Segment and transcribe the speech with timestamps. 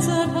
[0.00, 0.39] was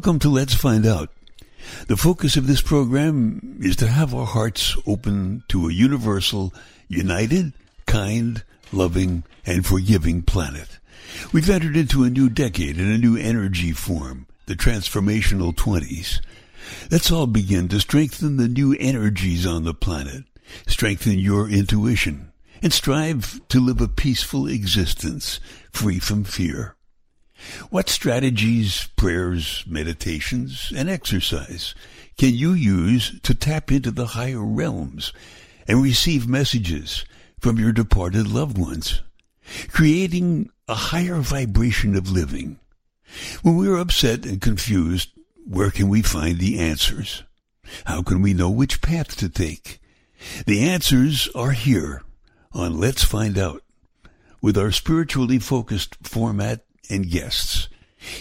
[0.00, 1.10] Welcome to Let's Find Out.
[1.88, 6.54] The focus of this program is to have our hearts open to a universal,
[6.88, 7.52] united,
[7.84, 8.42] kind,
[8.72, 10.78] loving, and forgiving planet.
[11.34, 16.22] We've entered into a new decade and a new energy form, the transformational 20s.
[16.90, 20.24] Let's all begin to strengthen the new energies on the planet,
[20.66, 26.74] strengthen your intuition, and strive to live a peaceful existence free from fear.
[27.70, 31.74] What strategies, prayers, meditations, and exercise
[32.18, 35.12] can you use to tap into the higher realms
[35.66, 37.04] and receive messages
[37.40, 39.02] from your departed loved ones,
[39.68, 42.58] creating a higher vibration of living?
[43.42, 45.10] When we are upset and confused,
[45.46, 47.24] where can we find the answers?
[47.84, 49.80] How can we know which path to take?
[50.46, 52.02] The answers are here
[52.52, 53.62] on Let's Find Out
[54.42, 57.68] with our spiritually focused format and guests.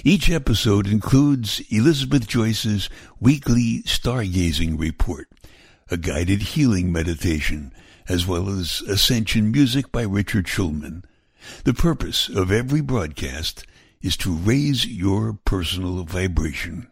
[0.03, 5.29] Each episode includes Elizabeth Joyce's weekly stargazing report,
[5.89, 7.71] a guided healing meditation,
[8.07, 11.03] as well as Ascension music by Richard Schulman.
[11.63, 13.65] The purpose of every broadcast
[14.01, 16.87] is to raise your personal vibration.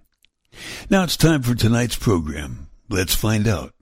[0.90, 2.68] Now it's time for tonight's program.
[2.90, 3.74] Let's find out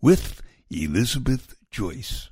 [0.00, 2.29] with Elizabeth Joyce.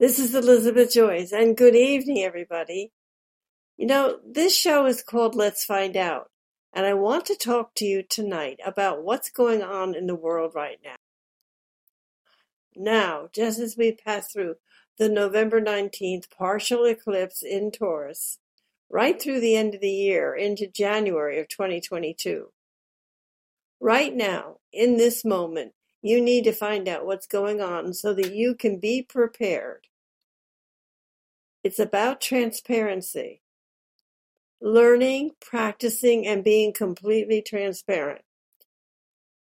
[0.00, 2.90] This is Elizabeth Joyce, and good evening, everybody.
[3.76, 6.30] You know, this show is called Let's Find Out,
[6.72, 10.52] and I want to talk to you tonight about what's going on in the world
[10.54, 10.96] right now.
[12.74, 14.54] Now, just as we pass through
[14.96, 18.38] the November 19th partial eclipse in Taurus,
[18.88, 22.50] right through the end of the year into January of 2022.
[23.78, 28.34] Right now, in this moment, you need to find out what's going on so that
[28.34, 29.88] you can be prepared
[31.62, 33.42] it's about transparency.
[34.60, 38.22] Learning, practicing, and being completely transparent.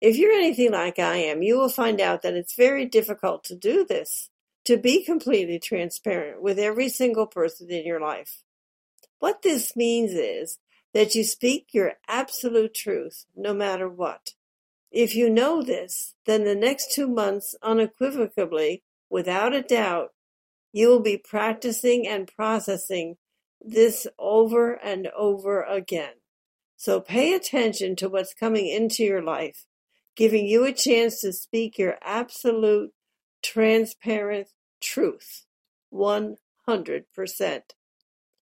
[0.00, 3.54] If you're anything like I am, you will find out that it's very difficult to
[3.54, 4.30] do this,
[4.64, 8.42] to be completely transparent with every single person in your life.
[9.20, 10.58] What this means is
[10.94, 14.34] that you speak your absolute truth no matter what.
[14.90, 20.10] If you know this, then the next two months unequivocally, without a doubt,
[20.72, 23.16] you will be practicing and processing
[23.60, 26.14] this over and over again.
[26.76, 29.66] So pay attention to what's coming into your life,
[30.16, 32.90] giving you a chance to speak your absolute,
[33.42, 34.48] transparent
[34.80, 35.44] truth.
[35.92, 37.62] 100%.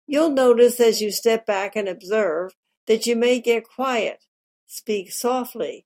[0.06, 2.54] You'll notice as you step back and observe
[2.88, 4.26] that you may get quiet,
[4.68, 5.86] speak softly,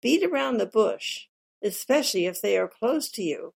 [0.00, 1.26] beat around the bush,
[1.62, 3.54] especially if they are close to you.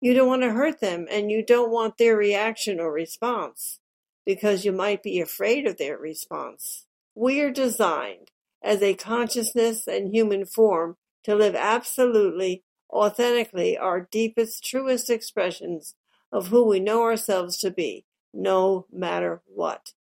[0.00, 3.80] You don't want to hurt them and you don't want their reaction or response
[4.24, 6.84] because you might be afraid of their response.
[7.14, 8.30] We are designed
[8.62, 15.94] as a consciousness and human form to live absolutely, authentically our deepest, truest expressions
[16.30, 19.94] of who we know ourselves to be, no matter what.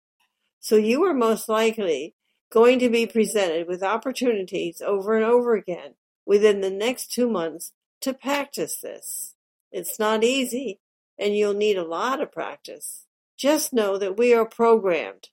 [0.61, 2.15] So you are most likely
[2.51, 5.95] going to be presented with opportunities over and over again
[6.27, 9.36] within the next two months to practice this.
[9.77, 10.81] It's not easy,
[11.19, 13.05] and you'll need a lot of practice.
[13.37, 15.29] Just know that we are programmed.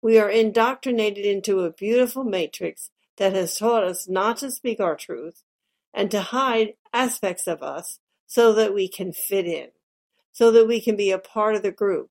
[0.00, 4.94] We are indoctrinated into a beautiful matrix that has taught us not to speak our
[4.94, 5.42] truth
[5.92, 7.98] and to hide aspects of us
[8.28, 9.70] so that we can fit in,
[10.30, 12.10] so that we can be a part of the group,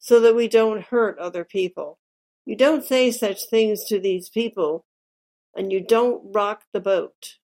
[0.00, 2.00] so that we don't hurt other people.
[2.44, 4.84] You don't say such things to these people
[5.54, 7.36] and you don't rock the boat.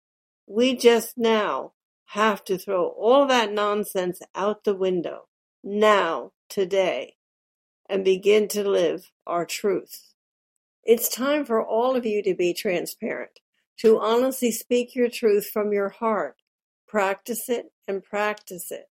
[0.47, 1.73] We just now
[2.09, 5.27] have to throw all that nonsense out the window,
[5.63, 7.15] now, today,
[7.89, 10.13] and begin to live our truth.
[10.83, 13.39] It's time for all of you to be transparent,
[13.79, 16.37] to honestly speak your truth from your heart.
[16.87, 18.87] Practice it and practice it.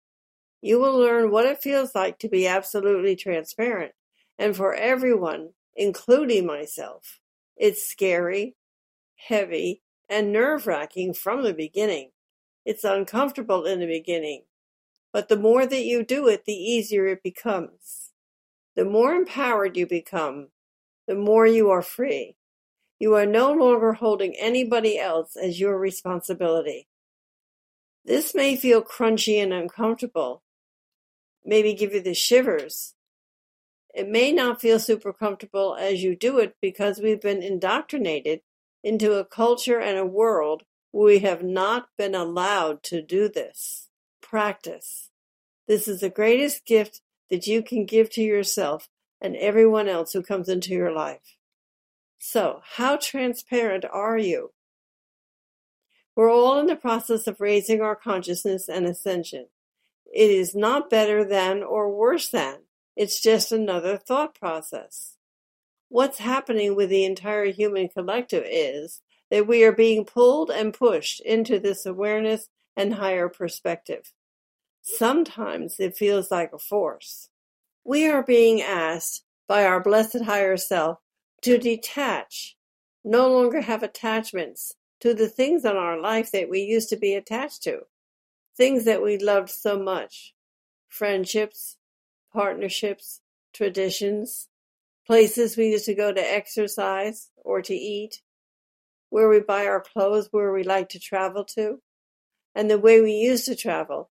[0.61, 3.93] You will learn what it feels like to be absolutely transparent.
[4.39, 7.19] And for everyone, including myself,
[7.57, 8.55] it's scary,
[9.15, 12.10] heavy, and nerve wracking from the beginning.
[12.65, 14.43] It's uncomfortable in the beginning,
[15.11, 18.11] but the more that you do it, the easier it becomes.
[18.75, 20.49] The more empowered you become,
[21.07, 22.35] the more you are free.
[22.99, 26.87] You are no longer holding anybody else as your responsibility.
[28.05, 30.43] This may feel crunchy and uncomfortable,
[31.43, 32.93] maybe give you the shivers.
[33.93, 38.41] It may not feel super comfortable as you do it because we've been indoctrinated
[38.83, 43.89] into a culture and a world we have not been allowed to do this.
[44.21, 45.09] Practice.
[45.67, 48.89] This is the greatest gift that you can give to yourself
[49.21, 51.37] and everyone else who comes into your life.
[52.19, 54.51] So, how transparent are you?
[56.15, 59.47] We're all in the process of raising our consciousness and ascension.
[60.13, 62.57] It is not better than or worse than.
[62.97, 65.15] It's just another thought process.
[65.87, 69.01] What's happening with the entire human collective is
[69.31, 74.13] that we are being pulled and pushed into this awareness and higher perspective.
[74.81, 77.29] Sometimes it feels like a force.
[77.83, 80.99] We are being asked by our blessed higher self
[81.41, 82.55] to detach,
[83.03, 87.15] no longer have attachments to the things in our life that we used to be
[87.15, 87.79] attached to,
[88.55, 90.33] things that we loved so much
[90.87, 91.77] friendships,
[92.33, 93.21] partnerships,
[93.53, 94.49] traditions,
[95.07, 98.21] places we used to go to exercise or to eat,
[99.11, 101.81] where we buy our clothes, where we like to travel to,
[102.55, 104.09] and the way we used to travel,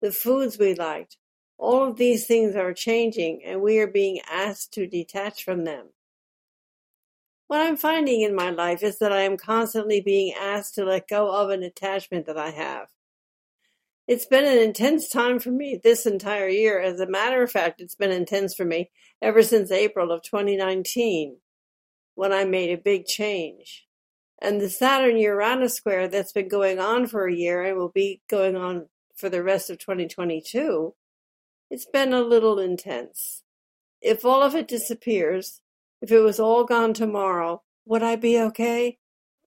[0.00, 1.16] the foods we liked,
[1.58, 5.86] all of these things are changing and we are being asked to detach from them.
[7.48, 11.08] What I'm finding in my life is that I am constantly being asked to let
[11.08, 12.88] go of an attachment that I have.
[14.06, 16.78] It's been an intense time for me this entire year.
[16.78, 18.90] As a matter of fact, it's been intense for me
[19.22, 21.38] ever since April of 2019
[22.14, 23.85] when I made a big change.
[24.40, 28.20] And the Saturn Uranus square that's been going on for a year and will be
[28.28, 30.94] going on for the rest of 2022
[31.70, 33.42] it's been a little intense.
[34.00, 35.60] If all of it disappears,
[36.00, 38.98] if it was all gone tomorrow, would I be okay?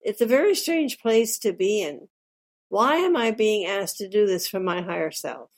[0.01, 2.09] It's a very strange place to be in.
[2.67, 5.49] Why am I being asked to do this for my higher self?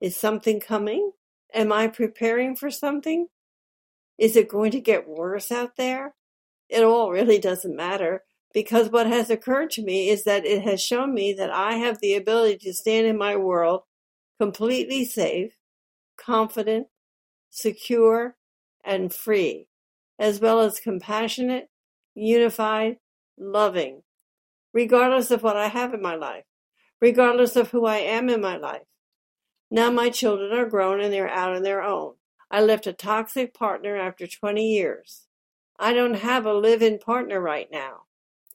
[0.00, 1.12] Is something coming?
[1.52, 3.28] Am I preparing for something?
[4.18, 6.14] Is it going to get worse out there?
[6.68, 8.22] It all really doesn't matter
[8.56, 12.00] because what has occurred to me is that it has shown me that I have
[12.00, 13.82] the ability to stand in my world
[14.40, 15.52] completely safe
[16.16, 16.86] confident,
[17.50, 18.34] secure,
[18.82, 19.68] and free,
[20.18, 21.68] as well as compassionate,
[22.14, 22.96] unified,
[23.36, 24.00] loving,
[24.72, 26.44] regardless of what I have in my life,
[26.98, 28.86] regardless of who I am in my life.
[29.70, 32.14] Now my children are grown and they're out on their own.
[32.50, 35.26] I left a toxic partner after 20 years.
[35.78, 38.05] I don't have a live in partner right now.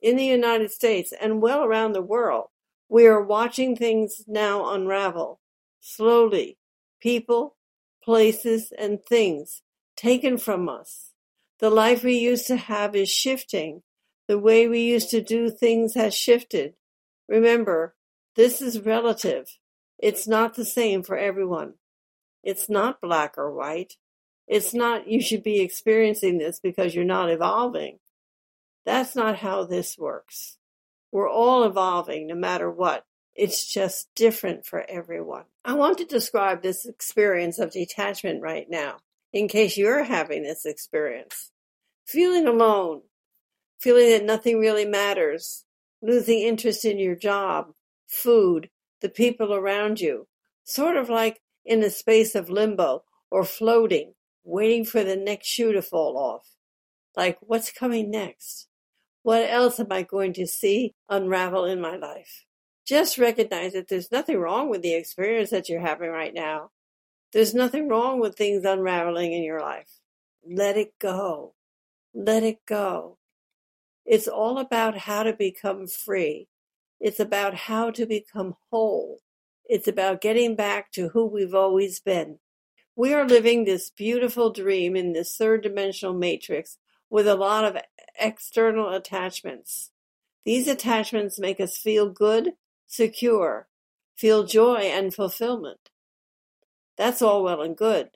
[0.01, 2.48] In the United States and well around the world,
[2.89, 5.39] we are watching things now unravel
[5.79, 6.58] slowly,
[7.00, 7.55] people,
[8.03, 9.63] places, and things
[9.96, 11.12] taken from us.
[11.60, 13.84] The life we used to have is shifting.
[14.27, 16.75] The way we used to do things has shifted.
[17.27, 17.96] Remember,
[18.36, 19.58] this is relative.
[20.00, 21.75] It's not the same for everyone.
[22.43, 23.96] It's not black or white.
[24.48, 28.00] It's not you should be experiencing this because you're not evolving.
[28.85, 30.57] That's not how this works.
[31.11, 33.05] We're all evolving no matter what.
[33.35, 35.45] It's just different for everyone.
[35.63, 38.97] I want to describe this experience of detachment right now,
[39.31, 41.51] in case you're having this experience.
[42.05, 43.01] Feeling alone,
[43.79, 45.65] feeling that nothing really matters,
[46.01, 47.73] losing interest in your job,
[48.07, 48.69] food,
[49.01, 50.27] the people around you,
[50.63, 55.71] sort of like in a space of limbo or floating, waiting for the next shoe
[55.71, 56.55] to fall off.
[57.15, 58.67] Like, what's coming next?
[59.23, 62.45] What else am I going to see unravel in my life?
[62.85, 66.71] Just recognize that there's nothing wrong with the experience that you're having right now.
[67.31, 69.89] There's nothing wrong with things unraveling in your life.
[70.43, 71.53] Let it go.
[72.13, 73.17] Let it go.
[74.05, 76.47] It's all about how to become free.
[76.99, 79.19] It's about how to become whole.
[79.65, 82.39] It's about getting back to who we've always been.
[82.95, 86.77] We are living this beautiful dream in this third dimensional matrix
[87.09, 87.81] with a lot of
[88.21, 89.91] external attachments.
[90.45, 92.53] These attachments make us feel good,
[92.87, 93.67] secure,
[94.15, 95.89] feel joy and fulfillment.
[96.97, 98.11] That's all well and good.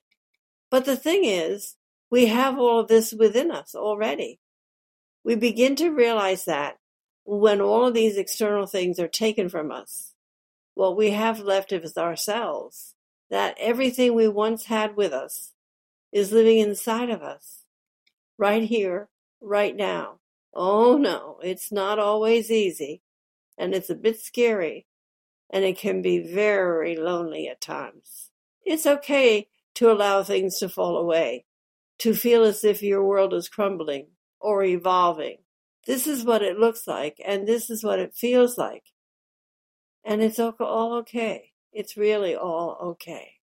[0.69, 1.75] But the thing is,
[2.09, 4.39] we have all of this within us already.
[5.23, 6.77] We begin to realize that
[7.23, 10.13] when all of these external things are taken from us,
[10.75, 12.93] what we have left is ourselves,
[13.29, 15.53] that everything we once had with us
[16.11, 17.63] is living inside of us,
[18.37, 19.09] right here,
[19.45, 20.19] right now.
[20.53, 23.01] Oh no, it's not always easy,
[23.57, 24.87] and it's a bit scary,
[25.49, 28.31] and it can be very lonely at times.
[28.65, 31.45] It's okay to allow things to fall away,
[31.99, 34.07] to feel as if your world is crumbling
[34.39, 35.37] or evolving.
[35.85, 38.83] This is what it looks like, and this is what it feels like.
[40.03, 41.51] And it's all okay.
[41.73, 43.33] It's really all okay.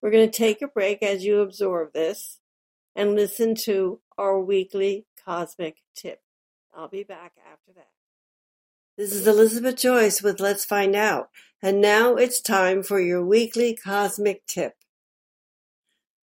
[0.00, 2.38] We're going to take a break as you absorb this
[2.94, 6.20] and listen to our weekly cosmic tip.
[6.74, 7.88] I'll be back after that.
[8.96, 11.30] This is Elizabeth Joyce with Let's Find Out,
[11.60, 14.74] and now it's time for your weekly cosmic tip.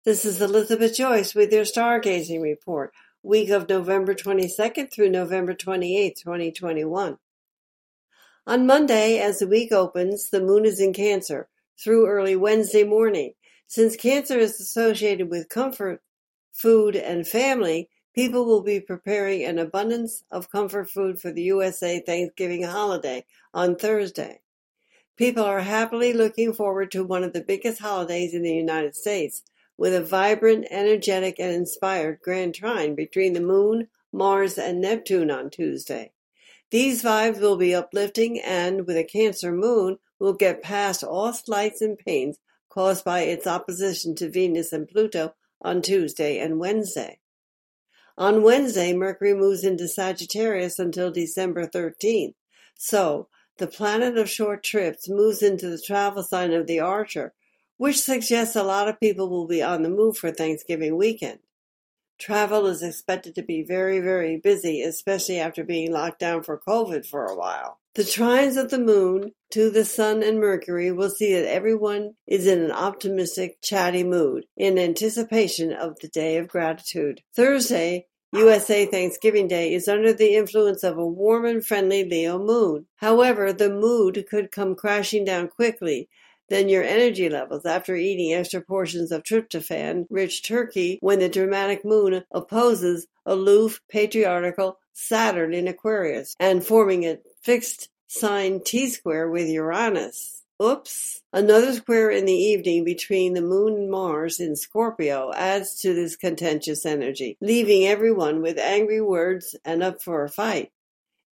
[0.04, 6.22] This is Elizabeth Joyce with your stargazing report, week of November 22nd through November 28th,
[6.22, 7.18] 2021.
[8.46, 11.48] On Monday, as the week opens, the moon is in Cancer
[11.82, 13.32] through early Wednesday morning.
[13.66, 16.00] Since Cancer is associated with comfort,
[16.52, 22.00] food, and family, people will be preparing an abundance of comfort food for the USA
[22.00, 24.40] Thanksgiving holiday on Thursday.
[25.16, 29.42] People are happily looking forward to one of the biggest holidays in the United States,
[29.76, 35.50] with a vibrant, energetic, and inspired grand trine between the Moon, Mars, and Neptune on
[35.50, 36.12] Tuesday.
[36.70, 41.80] These vibes will be uplifting and, with a Cancer moon, will get past all slights
[41.80, 47.18] and pains caused by its opposition to Venus and Pluto on Tuesday and Wednesday.
[48.16, 52.34] On Wednesday, Mercury moves into Sagittarius until December 13th.
[52.76, 53.28] So,
[53.58, 57.34] the planet of short trips moves into the travel sign of the Archer,
[57.76, 61.40] which suggests a lot of people will be on the move for Thanksgiving weekend.
[62.18, 67.04] Travel is expected to be very, very busy, especially after being locked down for COVID
[67.06, 67.80] for a while.
[67.94, 72.44] The trines of the moon to the sun and Mercury will see that everyone is
[72.44, 77.22] in an optimistic, chatty mood in anticipation of the day of gratitude.
[77.36, 82.86] Thursday, USA Thanksgiving Day is under the influence of a warm and friendly Leo moon.
[82.96, 86.08] However, the mood could come crashing down quickly
[86.48, 91.84] than your energy levels after eating extra portions of tryptophan rich turkey when the dramatic
[91.84, 99.48] moon opposes aloof patriarchal Saturn in Aquarius and forming a fixed sign T square with
[99.48, 100.42] Uranus.
[100.62, 101.22] Oops.
[101.32, 106.16] Another square in the evening between the moon and Mars in Scorpio adds to this
[106.16, 110.70] contentious energy, leaving everyone with angry words and up for a fight.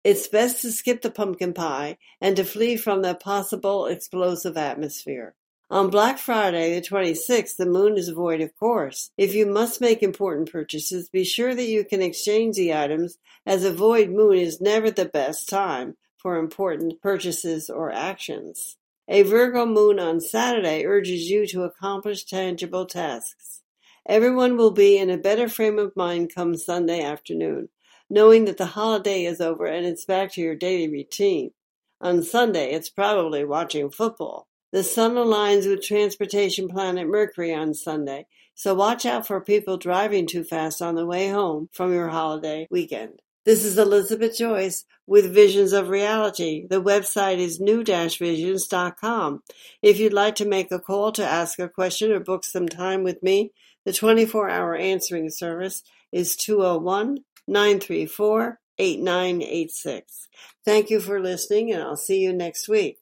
[0.02, 5.34] It's best to skip the pumpkin pie and to flee from the possible explosive atmosphere.
[5.70, 9.12] On Black Friday, the 26th, the moon is void of course.
[9.16, 13.62] If you must make important purchases, be sure that you can exchange the items, as
[13.64, 18.78] a void moon is never the best time for important purchases or actions.
[19.08, 23.62] A Virgo moon on Saturday urges you to accomplish tangible tasks.
[24.08, 27.68] Everyone will be in a better frame of mind come Sunday afternoon
[28.10, 31.52] knowing that the holiday is over and it's back to your daily routine.
[32.00, 34.48] On Sunday, it's probably watching football.
[34.72, 40.28] The sun aligns with transportation planet Mercury on Sunday, so watch out for people driving
[40.28, 43.20] too fast on the way home from your holiday weekend.
[43.44, 46.68] This is Elizabeth Joyce with Visions of Reality.
[46.70, 49.42] The website is new-visions.com.
[49.82, 53.02] If you'd like to make a call to ask a question or book some time
[53.02, 53.50] with me,
[53.84, 60.28] the 24-hour answering service is 201 934 8986.
[60.64, 62.99] Thank you for listening, and I'll see you next week.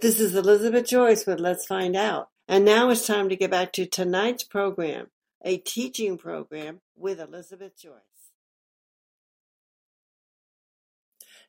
[0.00, 2.30] This is Elizabeth Joyce with Let's Find Out.
[2.48, 5.08] And now it's time to get back to tonight's program,
[5.44, 7.92] a teaching program with Elizabeth Joyce.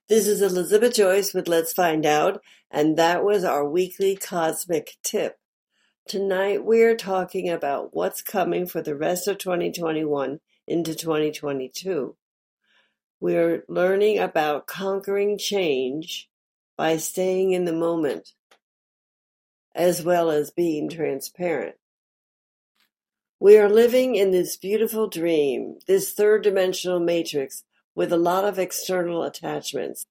[0.10, 5.40] This is Elizabeth Joyce with Let's Find Out, and that was our weekly cosmic tip.
[6.06, 12.18] Tonight we're talking about what's coming for the rest of 2021 into 2022.
[13.22, 16.28] We're learning about conquering change
[16.76, 18.34] by staying in the moment.
[19.74, 21.76] As well as being transparent.
[23.40, 27.64] We are living in this beautiful dream, this third dimensional matrix
[27.96, 30.06] with a lot of external attachments.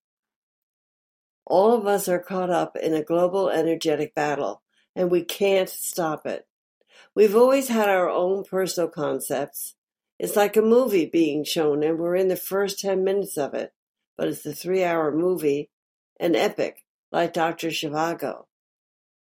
[1.47, 4.63] All of us are caught up in a global energetic battle,
[4.97, 6.47] and we can't stop it.
[7.15, 9.75] We've always had our own personal concepts.
[10.19, 13.73] It's like a movie being shown, and we're in the first 10 minutes of it,
[14.17, 15.71] but it's a three hour movie,
[16.19, 17.69] an epic, like Dr.
[17.69, 18.47] Zhivago.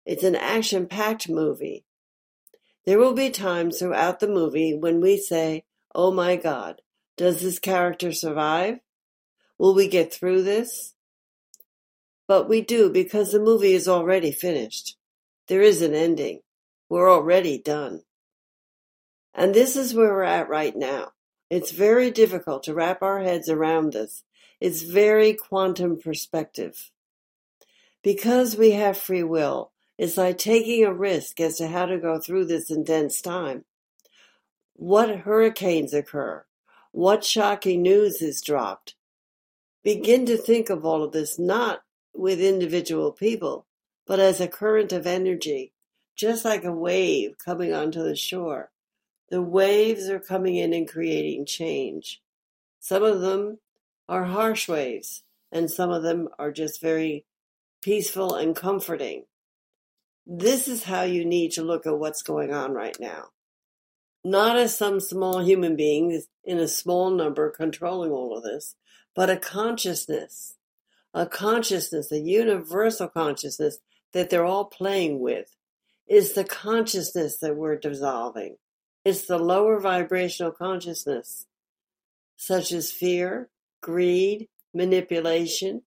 [0.04, 1.84] It's an action packed movie.
[2.84, 6.82] There will be times throughout the movie when we say, Oh my God,
[7.16, 8.80] does this character survive?
[9.58, 10.94] Will we get through this?
[12.26, 14.96] But we do because the movie is already finished.
[15.48, 16.40] There is an ending.
[16.88, 18.02] We're already done.
[19.34, 21.12] And this is where we're at right now.
[21.50, 24.24] It's very difficult to wrap our heads around this.
[24.60, 26.90] It's very quantum perspective.
[28.02, 32.18] Because we have free will, it's like taking a risk as to how to go
[32.18, 33.64] through this intense time.
[34.74, 36.44] What hurricanes occur?
[36.90, 38.94] What shocking news is dropped?
[39.84, 41.82] Begin to think of all of this not
[42.14, 43.66] with individual people,
[44.06, 45.72] but as a current of energy,
[46.16, 48.70] just like a wave coming onto the shore.
[49.30, 52.20] The waves are coming in and creating change.
[52.80, 53.58] Some of them
[54.08, 57.24] are harsh waves, and some of them are just very
[57.82, 59.24] peaceful and comforting.
[60.26, 63.28] This is how you need to look at what's going on right now.
[64.24, 68.74] Not as some small human being in a small number controlling all of this,
[69.14, 70.56] but a consciousness,
[71.12, 73.78] a consciousness, a universal consciousness
[74.12, 75.54] that they're all playing with.
[76.06, 78.56] Is the consciousness that we're dissolving.
[79.06, 81.46] It's the lower vibrational consciousness,
[82.36, 83.48] such as fear,
[83.80, 85.82] greed, manipulation,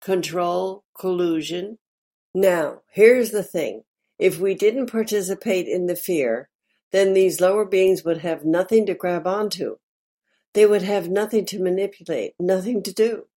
[0.00, 1.78] control, collusion,
[2.36, 3.84] now, here's the thing.
[4.18, 6.50] If we didn't participate in the fear,
[6.92, 9.76] then these lower beings would have nothing to grab onto.
[10.52, 13.28] They would have nothing to manipulate, nothing to do.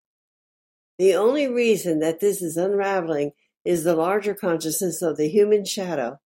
[0.97, 3.31] The only reason that this is unraveling
[3.63, 6.19] is the larger consciousness of the human shadow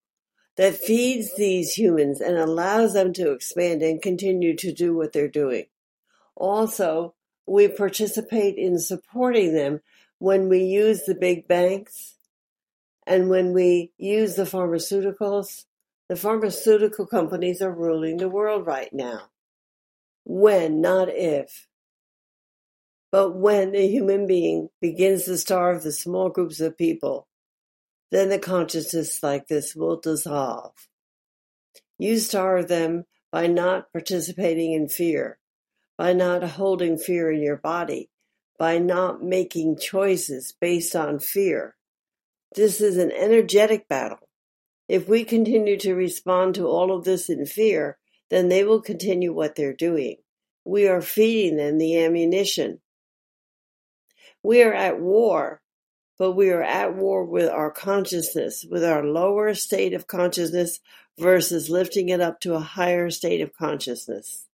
[0.57, 5.27] that feeds these humans and allows them to expand and continue to do what they're
[5.27, 5.65] doing.
[6.35, 7.13] Also,
[7.45, 9.81] we participate in supporting them
[10.17, 12.12] when we use the big banks,
[13.05, 15.65] and when we use the pharmaceuticals,
[16.09, 19.29] the pharmaceutical companies are ruling the world right now.
[20.25, 21.67] When, not if.
[23.11, 27.27] But when a human being begins to starve the small groups of people,
[28.11, 30.73] then the consciousness like this will dissolve.
[31.99, 35.39] You starve them by not participating in fear,
[35.97, 38.09] by not holding fear in your body,
[38.57, 41.75] by not making choices based on fear
[42.55, 44.29] this is an energetic battle.
[44.87, 47.97] If we continue to respond to all of this in fear,
[48.29, 50.17] then they will continue what they're doing.
[50.65, 52.79] We are feeding them the ammunition.
[54.41, 55.61] We are at war,
[56.17, 60.79] but we are at war with our consciousness, with our lower state of consciousness
[61.17, 64.47] versus lifting it up to a higher state of consciousness.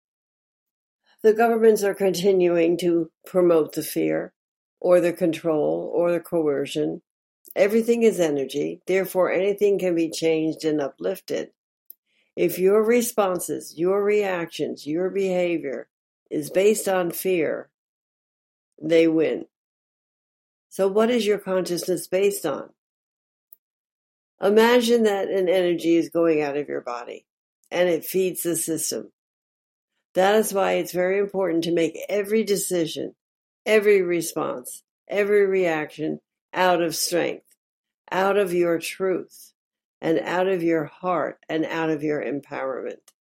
[1.21, 4.33] The governments are continuing to promote the fear,
[4.79, 7.01] or the control, or the coercion,
[7.55, 11.51] Everything is energy, therefore anything can be changed and uplifted.
[12.35, 15.89] If your responses, your reactions, your behavior
[16.29, 17.69] is based on fear,
[18.81, 19.45] they win.
[20.69, 22.69] So, what is your consciousness based on?
[24.41, 27.25] Imagine that an energy is going out of your body
[27.71, 29.11] and it feeds the system.
[30.13, 33.15] That is why it's very important to make every decision,
[33.65, 36.19] every response, every reaction
[36.53, 37.55] out of strength,
[38.11, 39.53] out of your truth,
[40.01, 43.11] and out of your heart, and out of your empowerment.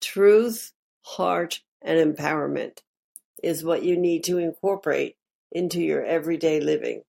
[0.00, 0.72] Truth,
[1.02, 2.78] heart, and empowerment
[3.42, 5.16] is what you need to incorporate
[5.52, 7.02] into your everyday living.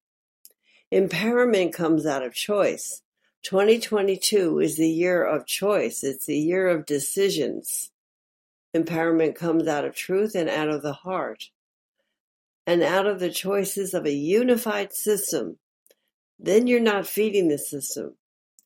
[0.94, 3.02] Empowerment comes out of choice.
[3.44, 6.04] 2022 is the year of choice.
[6.04, 7.92] It's the year of decisions.
[8.76, 11.50] Empowerment comes out of truth and out of the heart
[12.72, 15.58] and out of the choices of a unified system,
[16.40, 18.16] then you're not feeding the system.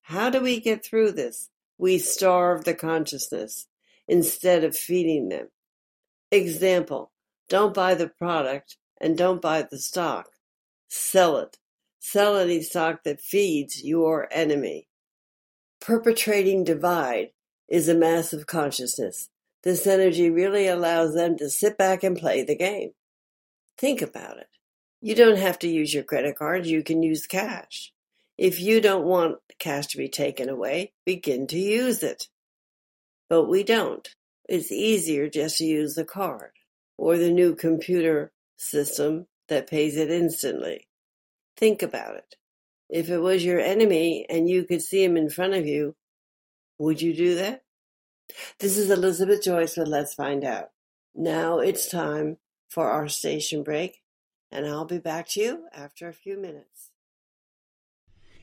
[0.03, 1.49] How do we get through this?
[1.79, 3.65] We starve the consciousness
[4.07, 5.47] instead of feeding them.
[6.29, 7.13] Example,
[7.49, 10.27] don't buy the product and don't buy the stock.
[10.87, 11.57] Sell it.
[11.99, 14.87] Sell any stock that feeds your enemy.
[15.81, 17.29] Perpetrating divide
[17.67, 19.29] is a massive consciousness.
[19.63, 22.91] This energy really allows them to sit back and play the game.
[23.77, 24.47] Think about it.
[25.01, 27.91] You don't have to use your credit card, you can use cash.
[28.37, 32.27] If you don't want cash to be taken away, begin to use it.
[33.29, 34.07] But we don't.
[34.47, 36.51] It's easier just to use the card
[36.97, 40.87] or the new computer system that pays it instantly.
[41.57, 42.35] Think about it.
[42.89, 45.95] If it was your enemy and you could see him in front of you,
[46.77, 47.63] would you do that?
[48.59, 50.69] This is Elizabeth Joyce with Let's Find Out.
[51.15, 54.01] Now it's time for our station break,
[54.51, 56.91] and I'll be back to you after a few minutes.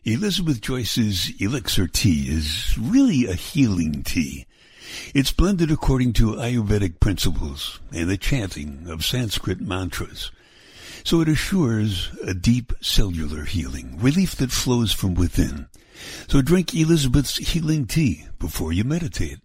[0.04, 4.46] Elizabeth Joyce's Elixir tea is really a healing tea.
[5.14, 10.32] It's blended according to Ayurvedic principles and the chanting of Sanskrit mantras.
[11.04, 15.68] So it assures a deep cellular healing, relief that flows from within.
[16.28, 19.38] So drink Elizabeth's healing tea before you meditate.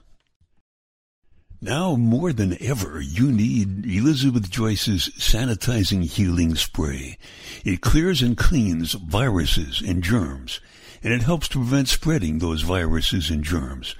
[1.64, 7.20] Now more than ever, you need Elizabeth Joyce's sanitizing healing spray.
[7.64, 10.60] It clears and cleans viruses and germs,
[11.04, 13.94] and it helps to prevent spreading those viruses and germs.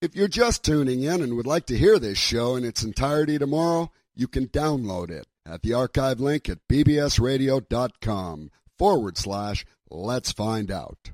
[0.00, 3.38] If you're just tuning in and would like to hear this show in its entirety
[3.38, 10.70] tomorrow, you can download it at the archive link at bbsradio.com forward slash let's find
[10.70, 11.10] out.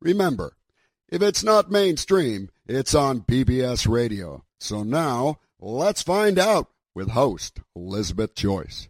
[0.00, 0.56] Remember,
[1.08, 4.44] if it's not mainstream, it's on BBS Radio.
[4.58, 8.88] So now, let's find out with host Elizabeth Joyce.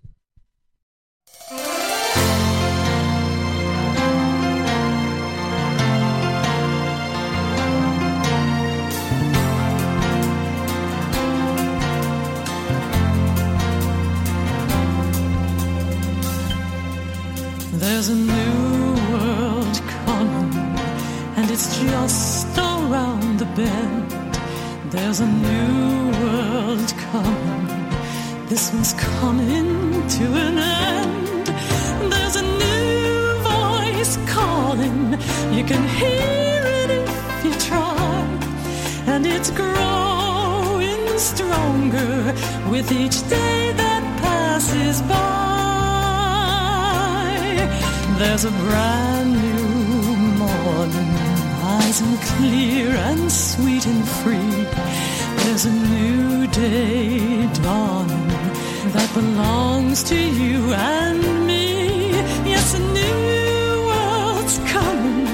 [17.79, 18.86] There's a new
[21.59, 24.35] it's just around the bend.
[24.93, 27.67] There's a new world coming,
[28.51, 31.47] this one's coming to an end.
[32.13, 35.17] There's a new voice calling,
[35.57, 38.21] you can hear it if you try,
[39.07, 42.35] and it's growing stronger
[42.71, 45.17] with each day that passes by.
[48.19, 49.65] There's a brand new
[50.45, 51.26] morning,
[51.87, 54.55] rising clear and sweet and free.
[55.43, 58.29] There's a new day dawning
[58.95, 62.11] that belongs to you and me.
[62.53, 65.27] Yes, a new world's coming,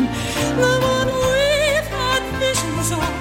[0.65, 3.13] the one we've had visions of.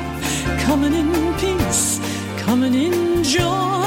[0.68, 2.02] Coming in peace,
[2.46, 3.81] coming in joy,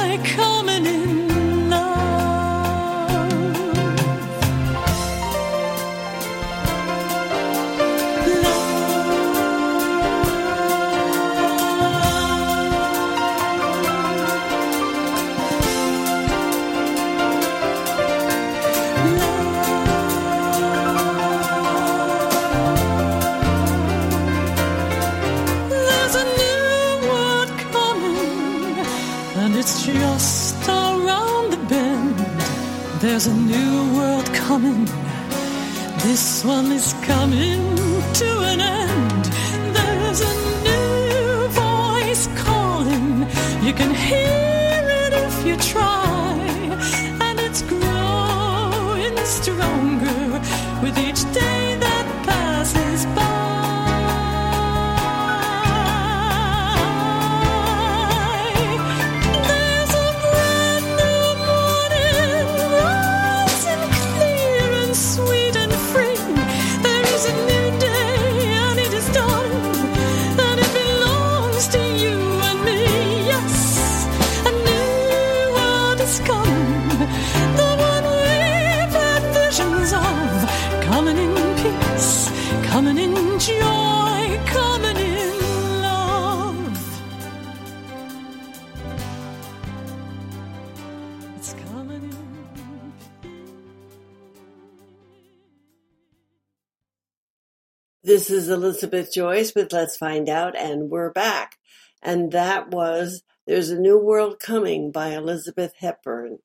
[98.44, 101.56] is Elizabeth Joyce with Let's Find Out, and we're back.
[102.02, 106.40] And that was There's a New World Coming by Elizabeth Hepburn.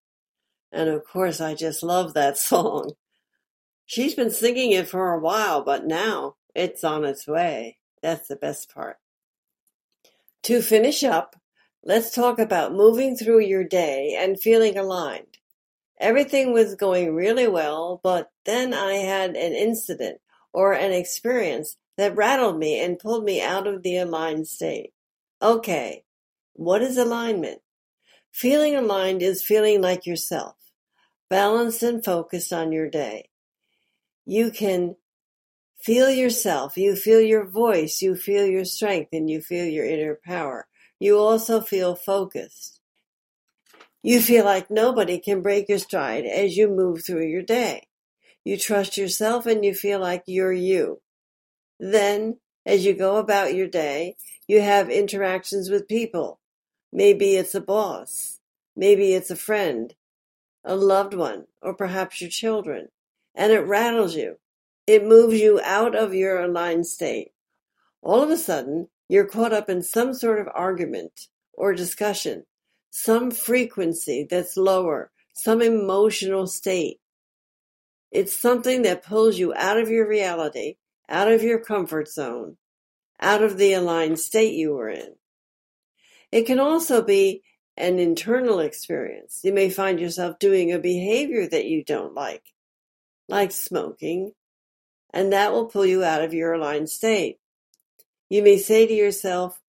[0.71, 2.93] And of course, I just love that song.
[3.85, 7.79] She's been singing it for a while, but now it's on its way.
[8.01, 8.95] That's the best part.
[10.43, 11.35] To finish up,
[11.83, 15.38] let's talk about moving through your day and feeling aligned.
[15.99, 20.21] Everything was going really well, but then I had an incident
[20.53, 24.93] or an experience that rattled me and pulled me out of the aligned state.
[25.41, 26.05] Okay,
[26.53, 27.59] what is alignment?
[28.31, 30.55] Feeling aligned is feeling like yourself,
[31.29, 33.27] balanced and focused on your day.
[34.25, 34.95] You can
[35.77, 40.17] feel yourself, you feel your voice, you feel your strength, and you feel your inner
[40.23, 40.67] power.
[41.01, 42.79] You also feel focused.
[44.01, 47.89] You feel like nobody can break your stride as you move through your day.
[48.45, 51.01] You trust yourself and you feel like you're you.
[51.79, 56.39] Then, as you go about your day, you have interactions with people.
[56.91, 58.39] Maybe it's a boss.
[58.75, 59.93] Maybe it's a friend,
[60.63, 62.87] a loved one, or perhaps your children.
[63.35, 64.37] And it rattles you.
[64.87, 67.31] It moves you out of your aligned state.
[68.01, 72.45] All of a sudden, you're caught up in some sort of argument or discussion,
[72.89, 76.99] some frequency that's lower, some emotional state.
[78.11, 80.77] It's something that pulls you out of your reality,
[81.09, 82.57] out of your comfort zone,
[83.19, 85.15] out of the aligned state you were in.
[86.31, 87.41] It can also be
[87.75, 89.39] an internal experience.
[89.43, 92.43] You may find yourself doing a behavior that you don't like,
[93.27, 94.33] like smoking,
[95.11, 97.39] and that will pull you out of your aligned state.
[98.29, 99.59] You may say to yourself,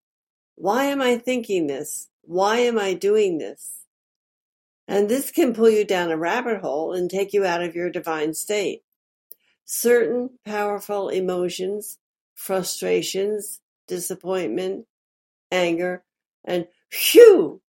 [0.56, 2.08] why am I thinking this?
[2.22, 3.86] Why am I doing this?
[4.86, 7.90] And this can pull you down a rabbit hole and take you out of your
[7.90, 8.82] divine state.
[9.72, 11.96] Certain powerful emotions,
[12.34, 14.84] frustrations, disappointment,
[15.52, 16.02] anger,
[16.44, 17.62] and phew,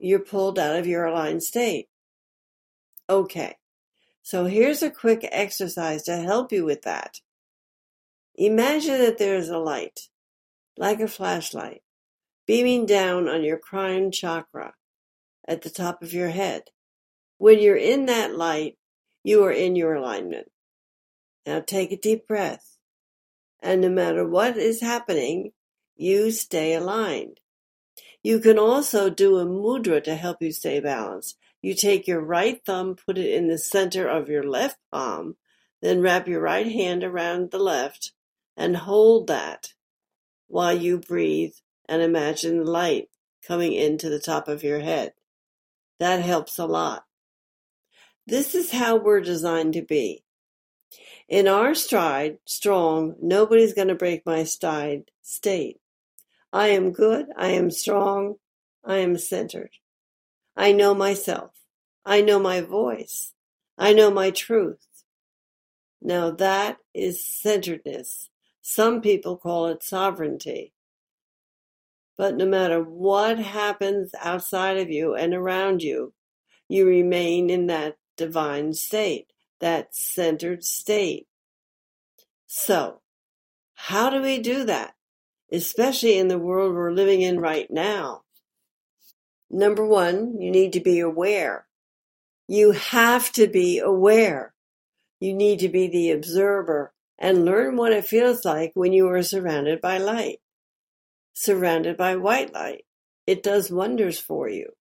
[0.00, 1.86] you're pulled out of your aligned state.
[3.08, 3.58] Okay,
[4.22, 7.20] so here's a quick exercise to help you with that.
[8.34, 10.08] Imagine that there is a light,
[10.76, 11.82] like a flashlight,
[12.44, 14.74] beaming down on your crown chakra
[15.46, 16.62] at the top of your head.
[17.38, 18.78] When you're in that light,
[19.22, 20.50] you are in your alignment.
[21.46, 22.76] Now take a deep breath.
[23.62, 25.52] And no matter what is happening,
[25.96, 27.40] you stay aligned.
[28.22, 31.36] You can also do a mudra to help you stay balanced.
[31.62, 35.36] You take your right thumb, put it in the center of your left palm,
[35.82, 38.12] then wrap your right hand around the left
[38.56, 39.74] and hold that
[40.48, 41.54] while you breathe
[41.88, 43.08] and imagine the light
[43.46, 45.12] coming into the top of your head.
[45.98, 47.04] That helps a lot.
[48.30, 50.22] This is how we're designed to be.
[51.28, 55.80] In our stride, strong, nobody's going to break my stride state.
[56.52, 57.26] I am good.
[57.36, 58.36] I am strong.
[58.84, 59.72] I am centered.
[60.56, 61.50] I know myself.
[62.06, 63.34] I know my voice.
[63.76, 64.86] I know my truth.
[66.00, 68.30] Now that is centeredness.
[68.62, 70.72] Some people call it sovereignty.
[72.16, 76.12] But no matter what happens outside of you and around you,
[76.68, 81.26] you remain in that divine state, that centered state.
[82.46, 83.00] So,
[83.74, 84.94] how do we do that?
[85.50, 88.22] Especially in the world we're living in right now.
[89.50, 91.66] Number one, you need to be aware.
[92.46, 94.54] You have to be aware.
[95.18, 99.22] You need to be the observer and learn what it feels like when you are
[99.22, 100.40] surrounded by light
[101.40, 102.84] surrounded by white light.
[103.26, 104.72] It does wonders for you.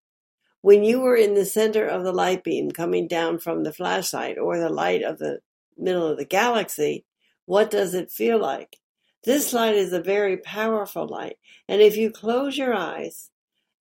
[0.61, 4.37] When you are in the center of the light beam coming down from the flashlight
[4.37, 5.39] or the light of the
[5.77, 7.05] middle of the galaxy,
[7.45, 8.77] what does it feel like?
[9.23, 13.29] This light is a very powerful light, and if you close your eyes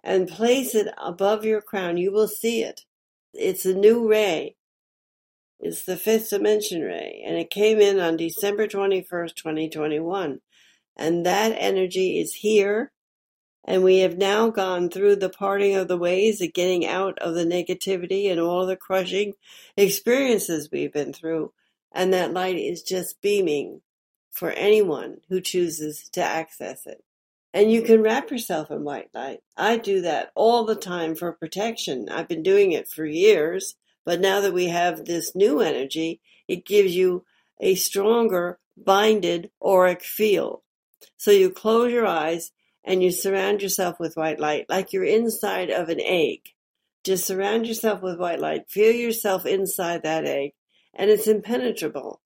[0.02, 2.84] and place it above your crown, you will see it.
[3.34, 4.56] It's a new ray.
[5.60, 10.40] It's the fifth dimension ray, and it came in on December 21st, 2021
[10.98, 12.90] and that energy is here.
[13.68, 17.34] And we have now gone through the parting of the ways of getting out of
[17.34, 19.34] the negativity and all the crushing
[19.76, 21.52] experiences we've been through.
[21.92, 23.82] And that light is just beaming
[24.32, 27.04] for anyone who chooses to access it.
[27.52, 29.40] And you can wrap yourself in white light.
[29.54, 32.08] I do that all the time for protection.
[32.08, 33.74] I've been doing it for years,
[34.06, 37.26] but now that we have this new energy, it gives you
[37.60, 40.62] a stronger binded auric field.
[41.18, 42.50] So you close your eyes
[42.88, 46.54] and you surround yourself with white light like you're inside of an egg.
[47.04, 48.70] Just surround yourself with white light.
[48.70, 50.52] Feel yourself inside that egg
[50.94, 52.22] and it's impenetrable.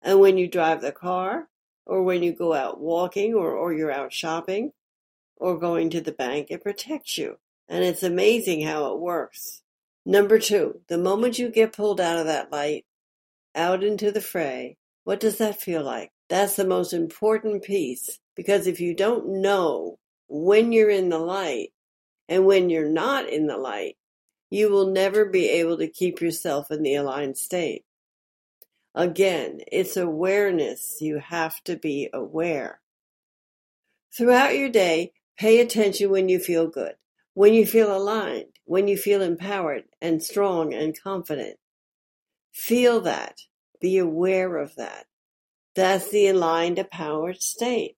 [0.00, 1.48] And when you drive the car,
[1.84, 4.72] or when you go out walking, or, or you're out shopping,
[5.36, 7.36] or going to the bank, it protects you.
[7.68, 9.62] And it's amazing how it works.
[10.06, 12.86] Number two, the moment you get pulled out of that light,
[13.54, 16.10] out into the fray, what does that feel like?
[16.28, 19.98] That's the most important piece because if you don't know
[20.28, 21.72] when you're in the light
[22.28, 23.96] and when you're not in the light,
[24.48, 27.84] you will never be able to keep yourself in the aligned state.
[28.94, 30.98] Again, it's awareness.
[31.00, 32.80] You have to be aware.
[34.16, 36.94] Throughout your day, pay attention when you feel good,
[37.34, 41.56] when you feel aligned, when you feel empowered and strong and confident.
[42.52, 43.40] Feel that.
[43.80, 45.06] Be aware of that.
[45.74, 47.97] That's the aligned, empowered state.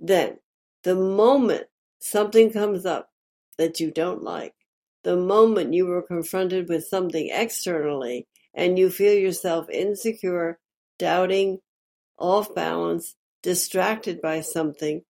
[0.00, 0.38] Then,
[0.82, 1.66] the moment
[2.00, 3.10] something comes up
[3.58, 4.54] that you don't like,
[5.04, 10.58] the moment you were confronted with something externally and you feel yourself insecure,
[10.98, 11.58] doubting,
[12.18, 15.02] off balance, distracted by something,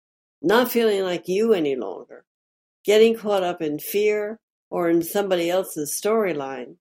[0.41, 2.25] not feeling like you any longer,
[2.85, 4.39] getting caught up in fear
[4.71, 6.77] or in somebody else's storyline,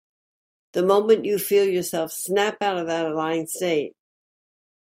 [0.73, 3.93] the moment you feel yourself snap out of that aligned state,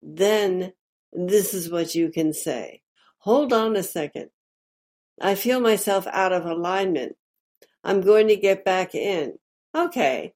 [0.01, 0.73] then
[1.13, 2.81] this is what you can say.
[3.27, 4.29] Hold on a second.
[5.19, 7.17] I feel myself out of alignment.
[7.83, 9.33] I'm going to get back in.
[9.75, 10.33] Okay.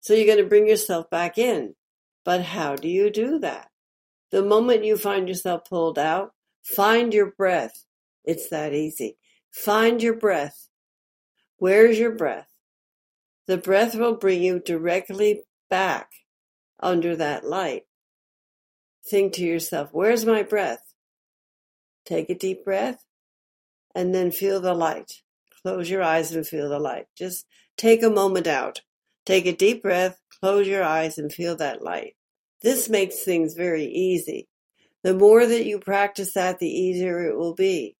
[0.00, 1.74] So you're going to bring yourself back in.
[2.24, 3.68] But how do you do that?
[4.30, 7.84] The moment you find yourself pulled out, find your breath.
[8.24, 9.18] It's that easy.
[9.50, 10.70] Find your breath.
[11.58, 12.48] Where's your breath?
[13.46, 16.08] The breath will bring you directly back
[16.80, 17.82] under that light.
[19.06, 20.85] Think to yourself, where's my breath?
[22.06, 23.04] Take a deep breath
[23.94, 25.22] and then feel the light.
[25.62, 27.06] Close your eyes and feel the light.
[27.16, 27.44] Just
[27.76, 28.82] take a moment out.
[29.24, 32.14] Take a deep breath, close your eyes and feel that light.
[32.62, 34.48] This makes things very easy.
[35.02, 37.96] The more that you practice that, the easier it will be.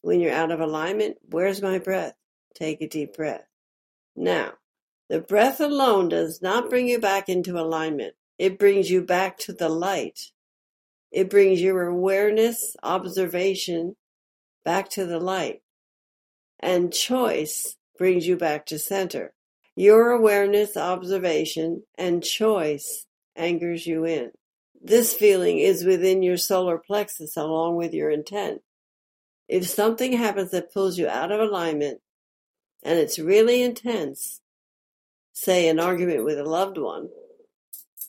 [0.00, 2.14] When you're out of alignment, where's my breath?
[2.54, 3.46] Take a deep breath.
[4.16, 4.52] Now,
[5.08, 8.14] the breath alone does not bring you back into alignment.
[8.38, 10.30] It brings you back to the light.
[11.14, 13.94] It brings your awareness, observation
[14.64, 15.62] back to the light.
[16.58, 19.32] And choice brings you back to center.
[19.76, 24.32] Your awareness, observation, and choice anchors you in.
[24.82, 28.62] This feeling is within your solar plexus along with your intent.
[29.46, 32.00] If something happens that pulls you out of alignment
[32.82, 34.40] and it's really intense,
[35.32, 37.08] say an argument with a loved one,